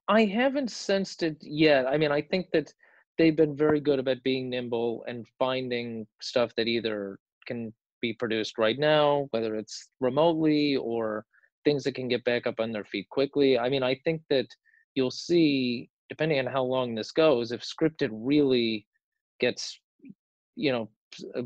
I 0.09 0.25
haven't 0.25 0.71
sensed 0.71 1.23
it 1.23 1.37
yet. 1.41 1.87
I 1.87 1.99
mean, 1.99 2.11
I 2.11 2.23
think 2.23 2.47
that 2.53 2.73
they've 3.19 3.37
been 3.37 3.57
very 3.57 3.81
good 3.81 3.99
about 3.99 4.23
being 4.23 4.49
nimble 4.49 5.05
and 5.07 5.27
finding 5.39 6.07
stuff 6.21 6.53
that 6.57 6.67
either 6.67 7.19
can 7.47 7.73
be 8.01 8.13
produced 8.13 8.59
right 8.59 8.79
now, 8.79 9.29
whether 9.33 9.57
it's 9.57 9.89
remotely 10.01 10.77
or 10.77 11.25
things 11.65 11.85
that 11.85 11.95
can 11.95 12.09
get 12.09 12.25
back 12.25 12.47
up 12.47 12.61
on 12.61 12.73
their 12.73 12.85
feet 12.85 13.09
quickly. 13.11 13.59
I 13.59 13.69
mean, 13.69 13.83
I 13.83 13.97
think 14.05 14.23
that 14.31 14.47
you'll 14.95 15.11
see, 15.11 15.91
depending 16.09 16.39
on 16.39 16.47
how 16.47 16.63
long 16.63 16.95
this 16.95 17.11
goes, 17.11 17.53
if 17.53 17.61
scripted 17.61 18.09
really 18.13 18.87
gets, 19.41 19.79
you 20.57 20.73
know, 20.73 20.89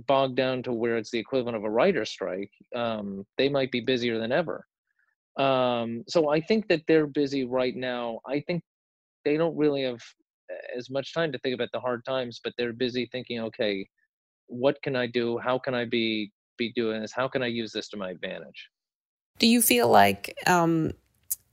bogged 0.06 0.36
down 0.36 0.62
to 0.64 0.72
where 0.72 0.96
it's 0.96 1.10
the 1.10 1.18
equivalent 1.18 1.56
of 1.56 1.64
a 1.64 1.70
writer 1.70 2.04
strike, 2.04 2.50
um, 2.74 3.26
they 3.38 3.48
might 3.48 3.72
be 3.72 3.80
busier 3.80 4.18
than 4.18 4.32
ever. 4.32 4.66
Um, 5.36 6.04
so 6.08 6.30
I 6.30 6.40
think 6.40 6.68
that 6.68 6.82
they're 6.86 7.06
busy 7.06 7.44
right 7.44 7.74
now. 7.74 8.20
I 8.26 8.40
think 8.40 8.62
they 9.24 9.36
don't 9.36 9.56
really 9.56 9.82
have 9.84 10.02
as 10.76 10.90
much 10.90 11.14
time 11.14 11.32
to 11.32 11.38
think 11.38 11.54
about 11.54 11.70
the 11.72 11.80
hard 11.80 12.04
times, 12.04 12.40
but 12.42 12.52
they're 12.58 12.72
busy 12.72 13.08
thinking, 13.10 13.40
okay, 13.40 13.88
what 14.46 14.80
can 14.82 14.96
I 14.96 15.06
do? 15.06 15.38
How 15.38 15.58
can 15.58 15.74
I 15.74 15.84
be 15.84 16.32
be 16.58 16.72
doing 16.74 17.00
this? 17.00 17.12
How 17.12 17.28
can 17.28 17.42
I 17.42 17.46
use 17.46 17.72
this 17.72 17.88
to 17.88 17.96
my 17.96 18.10
advantage? 18.10 18.68
Do 19.38 19.46
you 19.46 19.62
feel 19.62 19.88
like 19.88 20.36
um, 20.46 20.92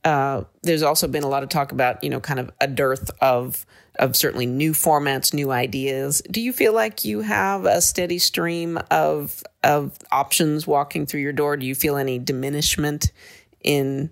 uh, 0.04 0.44
there's 0.62 0.82
also 0.82 1.08
been 1.08 1.22
a 1.22 1.28
lot 1.28 1.42
of 1.42 1.48
talk 1.48 1.72
about 1.72 2.02
you 2.02 2.10
know 2.10 2.20
kind 2.20 2.40
of 2.40 2.50
a 2.60 2.66
dearth 2.66 3.10
of 3.20 3.66
of 3.98 4.16
certainly 4.16 4.46
new 4.46 4.72
formats, 4.72 5.34
new 5.34 5.50
ideas. 5.50 6.22
Do 6.30 6.40
you 6.40 6.52
feel 6.52 6.72
like 6.72 7.04
you 7.04 7.20
have 7.20 7.66
a 7.66 7.80
steady 7.82 8.18
stream 8.18 8.78
of 8.90 9.42
of 9.62 9.98
options 10.10 10.66
walking 10.66 11.06
through 11.06 11.20
your 11.20 11.32
door? 11.32 11.56
Do 11.56 11.66
you 11.66 11.74
feel 11.74 11.96
any 11.96 12.18
diminishment 12.18 13.12
in 13.62 14.10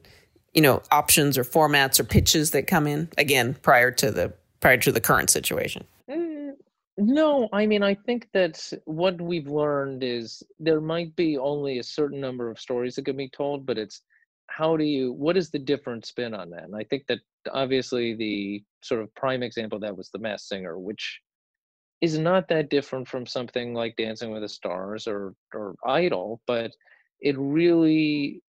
you 0.54 0.62
know 0.62 0.82
options 0.90 1.38
or 1.38 1.44
formats 1.44 2.00
or 2.00 2.04
pitches 2.04 2.50
that 2.52 2.66
come 2.66 2.86
in 2.86 3.08
again 3.18 3.54
prior 3.62 3.90
to 3.90 4.10
the 4.10 4.32
prior 4.60 4.76
to 4.78 4.92
the 4.92 5.00
current 5.00 5.30
situation? 5.30 5.84
Mm, 6.10 6.52
no 6.98 7.48
i 7.52 7.64
mean 7.64 7.82
i 7.82 7.94
think 7.94 8.28
that 8.32 8.72
what 8.84 9.20
we've 9.20 9.48
learned 9.48 10.02
is 10.02 10.42
there 10.58 10.80
might 10.80 11.14
be 11.14 11.38
only 11.38 11.78
a 11.78 11.82
certain 11.82 12.20
number 12.20 12.50
of 12.50 12.58
stories 12.58 12.96
that 12.96 13.04
can 13.04 13.16
be 13.16 13.28
told 13.28 13.64
but 13.64 13.78
it's 13.78 14.02
how 14.48 14.76
do 14.76 14.84
you 14.84 15.12
what 15.12 15.36
is 15.36 15.50
the 15.50 15.58
different 15.58 16.04
spin 16.04 16.34
on 16.34 16.50
that? 16.50 16.64
And 16.64 16.74
i 16.74 16.82
think 16.82 17.06
that 17.06 17.20
obviously 17.52 18.14
the 18.14 18.62
sort 18.82 19.02
of 19.02 19.14
prime 19.14 19.42
example 19.42 19.78
that 19.78 19.96
was 19.96 20.10
the 20.10 20.18
masked 20.18 20.48
singer 20.48 20.78
which 20.78 21.20
is 22.00 22.18
not 22.18 22.48
that 22.48 22.70
different 22.70 23.06
from 23.06 23.26
something 23.26 23.74
like 23.74 23.96
dancing 23.96 24.32
with 24.32 24.42
the 24.42 24.48
stars 24.48 25.06
or 25.06 25.34
or 25.54 25.74
idol 25.86 26.40
but 26.46 26.72
it 27.20 27.36
really 27.38 28.42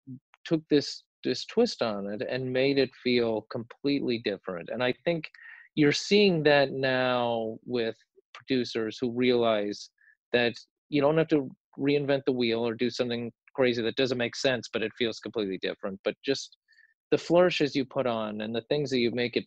took 0.49 0.61
this 0.69 1.03
this 1.23 1.45
twist 1.45 1.81
on 1.81 2.07
it 2.07 2.21
and 2.29 2.51
made 2.51 2.77
it 2.77 2.89
feel 3.03 3.45
completely 3.51 4.21
different. 4.23 4.69
And 4.71 4.81
I 4.81 4.93
think 5.03 5.29
you're 5.75 5.91
seeing 5.91 6.43
that 6.43 6.71
now 6.71 7.57
with 7.65 7.95
producers 8.33 8.97
who 8.99 9.11
realize 9.11 9.89
that 10.31 10.53
you 10.87 11.01
don't 11.01 11.17
have 11.17 11.27
to 11.27 11.49
reinvent 11.77 12.21
the 12.25 12.31
wheel 12.31 12.65
or 12.65 12.73
do 12.73 12.89
something 12.89 13.31
crazy 13.53 13.81
that 13.81 13.97
doesn't 13.97 14.17
make 14.17 14.35
sense, 14.35 14.69
but 14.71 14.81
it 14.81 14.91
feels 14.97 15.19
completely 15.19 15.59
different. 15.61 15.99
But 16.05 16.15
just 16.25 16.55
the 17.11 17.17
flourishes 17.17 17.75
you 17.75 17.83
put 17.83 18.07
on 18.07 18.41
and 18.41 18.55
the 18.55 18.65
things 18.69 18.89
that 18.91 18.99
you 18.99 19.11
make 19.11 19.35
it 19.35 19.45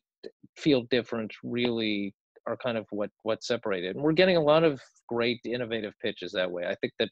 feel 0.58 0.82
different 0.90 1.32
really 1.42 2.14
are 2.46 2.56
kind 2.56 2.76
of 2.76 2.86
what 2.90 3.10
what 3.22 3.42
separated. 3.42 3.94
And 3.96 4.04
we're 4.04 4.12
getting 4.12 4.36
a 4.36 4.42
lot 4.42 4.64
of 4.64 4.80
great 5.08 5.40
innovative 5.44 5.94
pitches 6.02 6.32
that 6.32 6.50
way. 6.50 6.64
I 6.66 6.74
think 6.76 6.92
that 6.98 7.08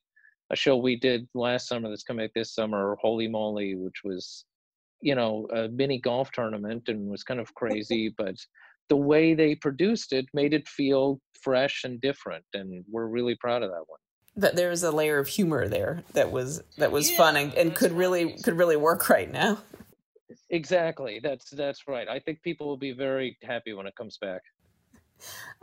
a 0.50 0.56
show 0.56 0.76
we 0.76 0.96
did 0.96 1.28
last 1.34 1.68
summer 1.68 1.88
that's 1.88 2.02
coming 2.02 2.24
out 2.24 2.30
this 2.34 2.54
summer, 2.54 2.96
Holy 3.00 3.28
Moly, 3.28 3.76
which 3.76 4.02
was, 4.04 4.44
you 5.00 5.14
know, 5.14 5.46
a 5.54 5.68
mini 5.68 5.98
golf 5.98 6.30
tournament 6.32 6.88
and 6.88 7.08
was 7.08 7.22
kind 7.22 7.40
of 7.40 7.54
crazy, 7.54 8.12
but 8.18 8.36
the 8.88 8.96
way 8.96 9.34
they 9.34 9.54
produced 9.54 10.12
it 10.12 10.26
made 10.34 10.52
it 10.52 10.68
feel 10.68 11.20
fresh 11.40 11.84
and 11.84 12.00
different, 12.00 12.44
and 12.54 12.84
we're 12.90 13.06
really 13.06 13.36
proud 13.36 13.62
of 13.62 13.70
that 13.70 13.84
one. 13.86 13.98
That 14.36 14.56
there 14.56 14.70
was 14.70 14.82
a 14.82 14.90
layer 14.90 15.18
of 15.18 15.28
humor 15.28 15.68
there 15.68 16.02
that 16.12 16.30
was 16.30 16.62
that 16.78 16.92
was 16.92 17.10
yeah, 17.10 17.16
fun 17.16 17.36
and, 17.36 17.54
and 17.54 17.74
could 17.74 17.92
really 17.92 18.36
could 18.42 18.56
really 18.56 18.76
work 18.76 19.08
right 19.08 19.30
now. 19.30 19.58
Exactly. 20.50 21.20
That's 21.22 21.50
that's 21.50 21.86
right. 21.88 22.08
I 22.08 22.18
think 22.18 22.42
people 22.42 22.66
will 22.66 22.76
be 22.76 22.92
very 22.92 23.36
happy 23.42 23.72
when 23.72 23.86
it 23.86 23.94
comes 23.96 24.18
back. 24.18 24.42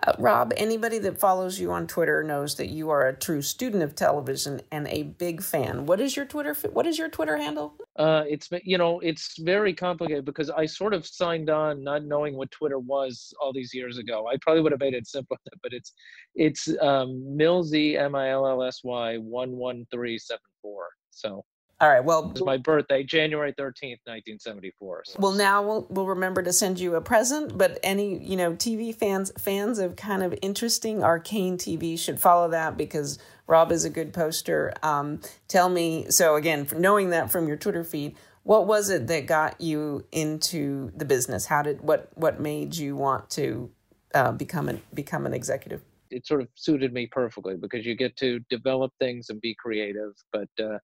Uh, 0.05 0.13
Rob, 0.19 0.53
anybody 0.57 0.99
that 0.99 1.19
follows 1.19 1.59
you 1.59 1.71
on 1.71 1.87
Twitter 1.87 2.23
knows 2.23 2.55
that 2.55 2.69
you 2.69 2.89
are 2.89 3.07
a 3.07 3.15
true 3.15 3.41
student 3.41 3.81
of 3.81 3.95
television 3.95 4.61
and 4.71 4.87
a 4.89 5.03
big 5.03 5.41
fan. 5.41 5.85
What 5.85 5.99
is 5.99 6.15
your 6.15 6.25
Twitter? 6.25 6.53
What 6.71 6.85
is 6.85 6.99
your 6.99 7.09
Twitter 7.09 7.37
handle? 7.37 7.75
Uh, 7.95 8.23
it's 8.27 8.49
you 8.63 8.77
know 8.77 8.99
it's 8.99 9.39
very 9.39 9.73
complicated 9.73 10.23
because 10.23 10.51
I 10.51 10.67
sort 10.67 10.93
of 10.93 11.07
signed 11.07 11.49
on 11.49 11.83
not 11.83 12.03
knowing 12.03 12.35
what 12.35 12.51
Twitter 12.51 12.77
was 12.77 13.33
all 13.41 13.51
these 13.51 13.73
years 13.73 13.97
ago. 13.97 14.27
I 14.27 14.37
probably 14.41 14.61
would 14.61 14.71
have 14.71 14.81
made 14.81 14.93
it 14.93 15.07
simpler, 15.07 15.37
but 15.63 15.73
it's 15.73 15.93
it's 16.35 16.67
um, 16.81 17.09
Millsy 17.27 17.97
M 17.99 18.13
I 18.13 18.29
L 18.29 18.45
L 18.45 18.61
S 18.61 18.81
Y 18.83 19.17
one 19.17 19.51
one 19.51 19.87
three 19.89 20.19
seven 20.19 20.41
four. 20.61 20.89
So 21.09 21.43
all 21.79 21.89
right. 21.89 22.03
Well, 22.03 22.31
it's 22.31 22.41
my 22.41 22.57
birthday, 22.57 23.03
January 23.03 23.53
thirteenth, 23.55 23.99
nineteen 24.07 24.39
seventy 24.39 24.71
four. 24.79 25.03
So. 25.05 25.17
Well, 25.19 25.33
now 25.33 25.61
we'll 25.61 25.85
we'll 25.89 26.07
remember 26.07 26.41
to 26.41 26.51
send 26.51 26.79
you 26.79 26.95
a 26.95 27.01
present. 27.01 27.55
But 27.55 27.77
any 27.83 28.17
you 28.23 28.35
know 28.35 28.53
TV 28.53 28.95
fans 28.95 29.31
fans 29.37 29.77
of 29.77 29.95
kind 29.95 30.23
of 30.23 30.33
interesting 30.41 31.03
arcane 31.03 31.57
TV 31.57 31.97
should 31.99 32.19
follow 32.19 32.49
that 32.49 32.77
because 32.77 33.19
Rob 33.45 33.71
is 33.71 33.85
a 33.85 33.91
good 33.91 34.11
poster. 34.11 34.73
Um, 34.81 35.21
tell 35.47 35.69
me. 35.69 36.09
So 36.09 36.35
again, 36.35 36.67
knowing 36.75 37.11
that 37.11 37.31
from 37.31 37.47
your 37.47 37.57
Twitter 37.57 37.83
feed, 37.83 38.15
what 38.41 38.65
was 38.65 38.89
it 38.89 39.05
that 39.07 39.27
got 39.27 39.61
you 39.61 40.03
into 40.11 40.91
the 40.97 41.05
business? 41.05 41.45
How 41.45 41.61
did 41.61 41.81
what 41.81 42.09
what 42.15 42.39
made 42.39 42.75
you 42.75 42.95
want 42.95 43.29
to 43.31 43.69
uh, 44.15 44.31
become 44.31 44.67
an 44.67 44.81
become 44.95 45.27
an 45.27 45.33
executive? 45.33 45.83
It 46.09 46.25
sort 46.25 46.41
of 46.41 46.47
suited 46.55 46.91
me 46.91 47.05
perfectly 47.05 47.55
because 47.55 47.85
you 47.85 47.93
get 47.93 48.17
to 48.17 48.39
develop 48.49 48.93
things 48.99 49.29
and 49.29 49.39
be 49.39 49.53
creative, 49.53 50.13
but. 50.33 50.49
Uh, 50.59 50.79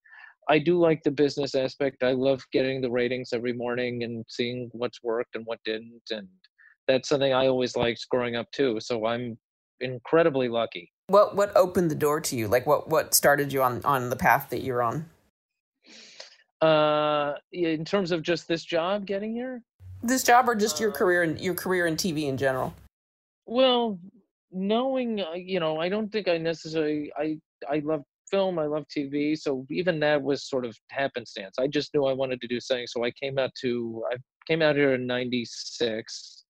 I 0.49 0.59
do 0.59 0.79
like 0.79 1.03
the 1.03 1.11
business 1.11 1.55
aspect. 1.55 2.03
I 2.03 2.11
love 2.11 2.43
getting 2.51 2.81
the 2.81 2.91
ratings 2.91 3.29
every 3.33 3.53
morning 3.53 4.03
and 4.03 4.25
seeing 4.27 4.69
what's 4.73 5.01
worked 5.03 5.35
and 5.35 5.45
what 5.45 5.59
didn't. 5.63 6.01
And 6.11 6.27
that's 6.87 7.09
something 7.09 7.33
I 7.33 7.47
always 7.47 7.75
liked 7.75 8.07
growing 8.09 8.35
up 8.35 8.51
too. 8.51 8.79
So 8.79 9.05
I'm 9.05 9.37
incredibly 9.79 10.49
lucky. 10.49 10.91
What 11.07 11.35
what 11.35 11.55
opened 11.55 11.91
the 11.91 11.95
door 11.95 12.21
to 12.21 12.35
you? 12.35 12.47
Like 12.47 12.65
what 12.65 12.89
what 12.89 13.13
started 13.13 13.51
you 13.51 13.61
on 13.61 13.81
on 13.83 14.09
the 14.09 14.15
path 14.15 14.49
that 14.49 14.63
you're 14.63 14.81
on? 14.81 15.09
Uh, 16.61 17.33
in 17.51 17.83
terms 17.83 18.11
of 18.11 18.21
just 18.21 18.47
this 18.47 18.63
job 18.63 19.05
getting 19.05 19.33
here. 19.33 19.61
This 20.01 20.23
job, 20.23 20.47
or 20.47 20.55
just 20.55 20.79
your 20.79 20.91
uh, 20.91 20.93
career 20.93 21.23
and 21.23 21.39
your 21.39 21.55
career 21.55 21.87
in 21.87 21.95
TV 21.97 22.23
in 22.27 22.37
general. 22.37 22.73
Well, 23.45 23.99
knowing, 24.51 25.19
uh, 25.19 25.33
you 25.33 25.59
know, 25.59 25.77
I 25.77 25.89
don't 25.89 26.09
think 26.09 26.29
I 26.29 26.37
necessarily 26.37 27.11
I 27.17 27.37
I 27.69 27.79
love 27.79 28.03
film. 28.33 28.57
I 28.57 28.65
love 28.65 28.85
TV. 28.87 29.37
So 29.37 29.65
even 29.69 29.99
that 29.99 30.21
was 30.21 30.49
sort 30.49 30.65
of 30.65 30.75
happenstance. 30.89 31.55
I 31.59 31.67
just 31.67 31.93
knew 31.93 32.05
I 32.05 32.13
wanted 32.13 32.41
to 32.41 32.47
do 32.47 32.59
something. 32.59 32.87
So 32.87 33.05
I 33.05 33.11
came 33.11 33.37
out 33.37 33.51
to 33.61 34.03
I 34.11 34.15
came 34.47 34.63
out 34.63 34.75
here 34.75 34.95
in 34.95 35.05
'96 35.05 36.43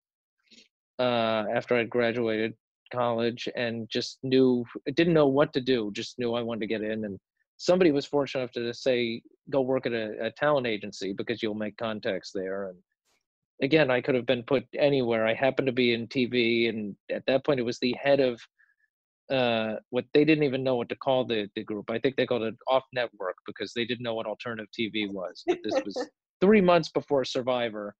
uh, 0.99 1.43
after 1.53 1.75
I 1.75 1.83
graduated 1.83 2.53
college 2.93 3.49
and 3.55 3.89
just 3.89 4.19
knew 4.23 4.63
didn't 4.95 5.13
know 5.13 5.27
what 5.27 5.51
to 5.53 5.61
do. 5.61 5.91
Just 5.93 6.17
knew 6.19 6.33
I 6.33 6.41
wanted 6.41 6.61
to 6.61 6.67
get 6.67 6.83
in. 6.83 7.03
And 7.03 7.19
somebody 7.57 7.91
was 7.91 8.05
fortunate 8.05 8.41
enough 8.41 8.53
to 8.53 8.73
say, 8.73 9.21
"Go 9.49 9.59
work 9.61 9.85
at 9.85 9.93
a, 9.93 10.27
a 10.27 10.31
talent 10.31 10.67
agency 10.67 11.11
because 11.11 11.43
you'll 11.43 11.63
make 11.65 11.75
contacts 11.75 12.31
there." 12.33 12.69
And 12.69 12.77
again, 13.61 13.91
I 13.91 13.99
could 13.99 14.15
have 14.15 14.25
been 14.25 14.43
put 14.43 14.63
anywhere. 14.73 15.27
I 15.27 15.33
happened 15.33 15.67
to 15.67 15.73
be 15.73 15.93
in 15.93 16.07
TV, 16.07 16.69
and 16.69 16.95
at 17.11 17.25
that 17.27 17.45
point, 17.45 17.59
it 17.59 17.69
was 17.71 17.79
the 17.79 17.95
head 18.01 18.21
of 18.21 18.39
uh, 19.31 19.75
what 19.89 20.05
they 20.13 20.25
didn't 20.25 20.43
even 20.43 20.63
know 20.63 20.75
what 20.75 20.89
to 20.89 20.95
call 20.95 21.25
the, 21.25 21.49
the 21.55 21.63
group. 21.63 21.89
I 21.89 21.99
think 21.99 22.15
they 22.15 22.25
called 22.25 22.43
it 22.43 22.55
off 22.67 22.83
network 22.93 23.35
because 23.45 23.73
they 23.73 23.85
didn't 23.85 24.03
know 24.03 24.15
what 24.15 24.25
alternative 24.25 24.67
TV 24.77 25.09
was. 25.11 25.43
But 25.47 25.59
this 25.63 25.81
was 25.85 26.09
three 26.41 26.61
months 26.61 26.89
before 26.89 27.23
Survivor, 27.23 27.95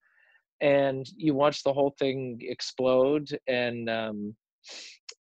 and 0.62 1.06
you 1.16 1.34
watch 1.34 1.64
the 1.64 1.74
whole 1.74 1.96
thing 1.98 2.40
explode. 2.42 3.28
And 3.48 3.90
um, 3.90 4.36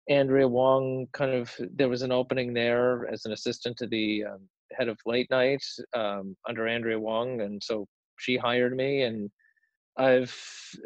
Andrea 0.09 0.47
Wong 0.47 1.07
kind 1.13 1.33
of 1.33 1.51
there 1.73 1.89
was 1.89 2.01
an 2.01 2.11
opening 2.11 2.53
there 2.53 3.07
as 3.11 3.25
an 3.25 3.31
assistant 3.31 3.77
to 3.77 3.87
the 3.87 4.25
um, 4.25 4.39
head 4.77 4.89
of 4.89 4.97
late 5.05 5.29
night 5.29 5.63
um, 5.95 6.35
under 6.47 6.67
Andrea 6.67 6.99
Wong, 6.99 7.41
and 7.41 7.61
so 7.63 7.87
she 8.19 8.37
hired 8.37 8.75
me 8.75 9.03
and 9.03 9.29
I've 9.97 10.35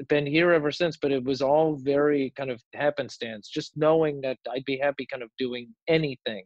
been 0.09 0.25
here 0.25 0.51
ever 0.51 0.71
since, 0.71 0.97
but 0.97 1.11
it 1.11 1.23
was 1.23 1.41
all 1.41 1.75
very 1.75 2.33
kind 2.35 2.49
of 2.49 2.61
happenstance, 2.73 3.47
just 3.47 3.77
knowing 3.77 4.21
that 4.21 4.37
I'd 4.51 4.65
be 4.65 4.77
happy 4.77 5.05
kind 5.09 5.23
of 5.23 5.29
doing 5.37 5.73
anything, 5.87 6.43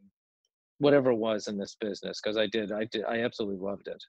whatever 0.77 1.11
it 1.11 1.15
was 1.15 1.47
in 1.47 1.57
this 1.57 1.75
business, 1.79 2.19
because 2.21 2.37
I 2.37 2.47
did, 2.47 2.71
I 2.71 2.85
did, 2.85 3.03
I 3.05 3.21
absolutely 3.21 3.57
loved 3.57 3.87
it. 3.87 4.03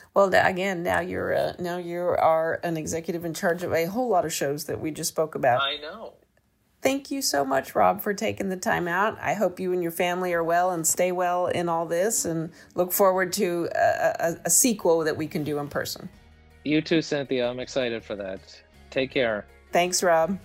well, 0.14 0.32
again, 0.34 0.82
now 0.82 1.00
you're 1.00 1.34
uh, 1.34 1.52
now 1.58 1.78
you 1.78 2.00
are 2.00 2.60
an 2.62 2.76
executive 2.76 3.24
in 3.24 3.34
charge 3.34 3.62
of 3.62 3.72
a 3.72 3.86
whole 3.86 4.08
lot 4.08 4.24
of 4.24 4.32
shows 4.32 4.64
that 4.64 4.80
we 4.80 4.90
just 4.90 5.10
spoke 5.10 5.34
about. 5.34 5.60
I 5.60 5.76
know. 5.76 6.14
Thank 6.80 7.10
you 7.12 7.22
so 7.22 7.44
much, 7.44 7.76
Rob, 7.76 8.00
for 8.00 8.12
taking 8.12 8.48
the 8.48 8.56
time 8.56 8.88
out. 8.88 9.16
I 9.20 9.34
hope 9.34 9.60
you 9.60 9.72
and 9.72 9.82
your 9.82 9.92
family 9.92 10.32
are 10.32 10.42
well 10.42 10.70
and 10.70 10.84
stay 10.84 11.12
well 11.12 11.46
in 11.46 11.68
all 11.68 11.86
this, 11.86 12.24
and 12.24 12.50
look 12.74 12.92
forward 12.92 13.32
to 13.34 13.68
a, 13.74 14.14
a, 14.18 14.36
a 14.46 14.50
sequel 14.50 15.04
that 15.04 15.16
we 15.16 15.26
can 15.26 15.44
do 15.44 15.58
in 15.58 15.68
person. 15.68 16.08
You 16.64 16.80
too, 16.80 17.02
Cynthia. 17.02 17.48
I'm 17.48 17.60
excited 17.60 18.04
for 18.04 18.16
that. 18.16 18.40
Take 18.90 19.10
care. 19.10 19.46
Thanks, 19.72 20.02
Rob. 20.02 20.38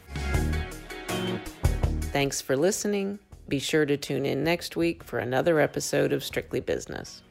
Thanks 2.11 2.41
for 2.41 2.55
listening. 2.55 3.19
Be 3.47 3.59
sure 3.59 3.85
to 3.85 3.97
tune 3.97 4.25
in 4.25 4.43
next 4.43 4.75
week 4.75 5.03
for 5.03 5.19
another 5.19 5.59
episode 5.59 6.11
of 6.11 6.23
Strictly 6.23 6.59
Business. 6.59 7.21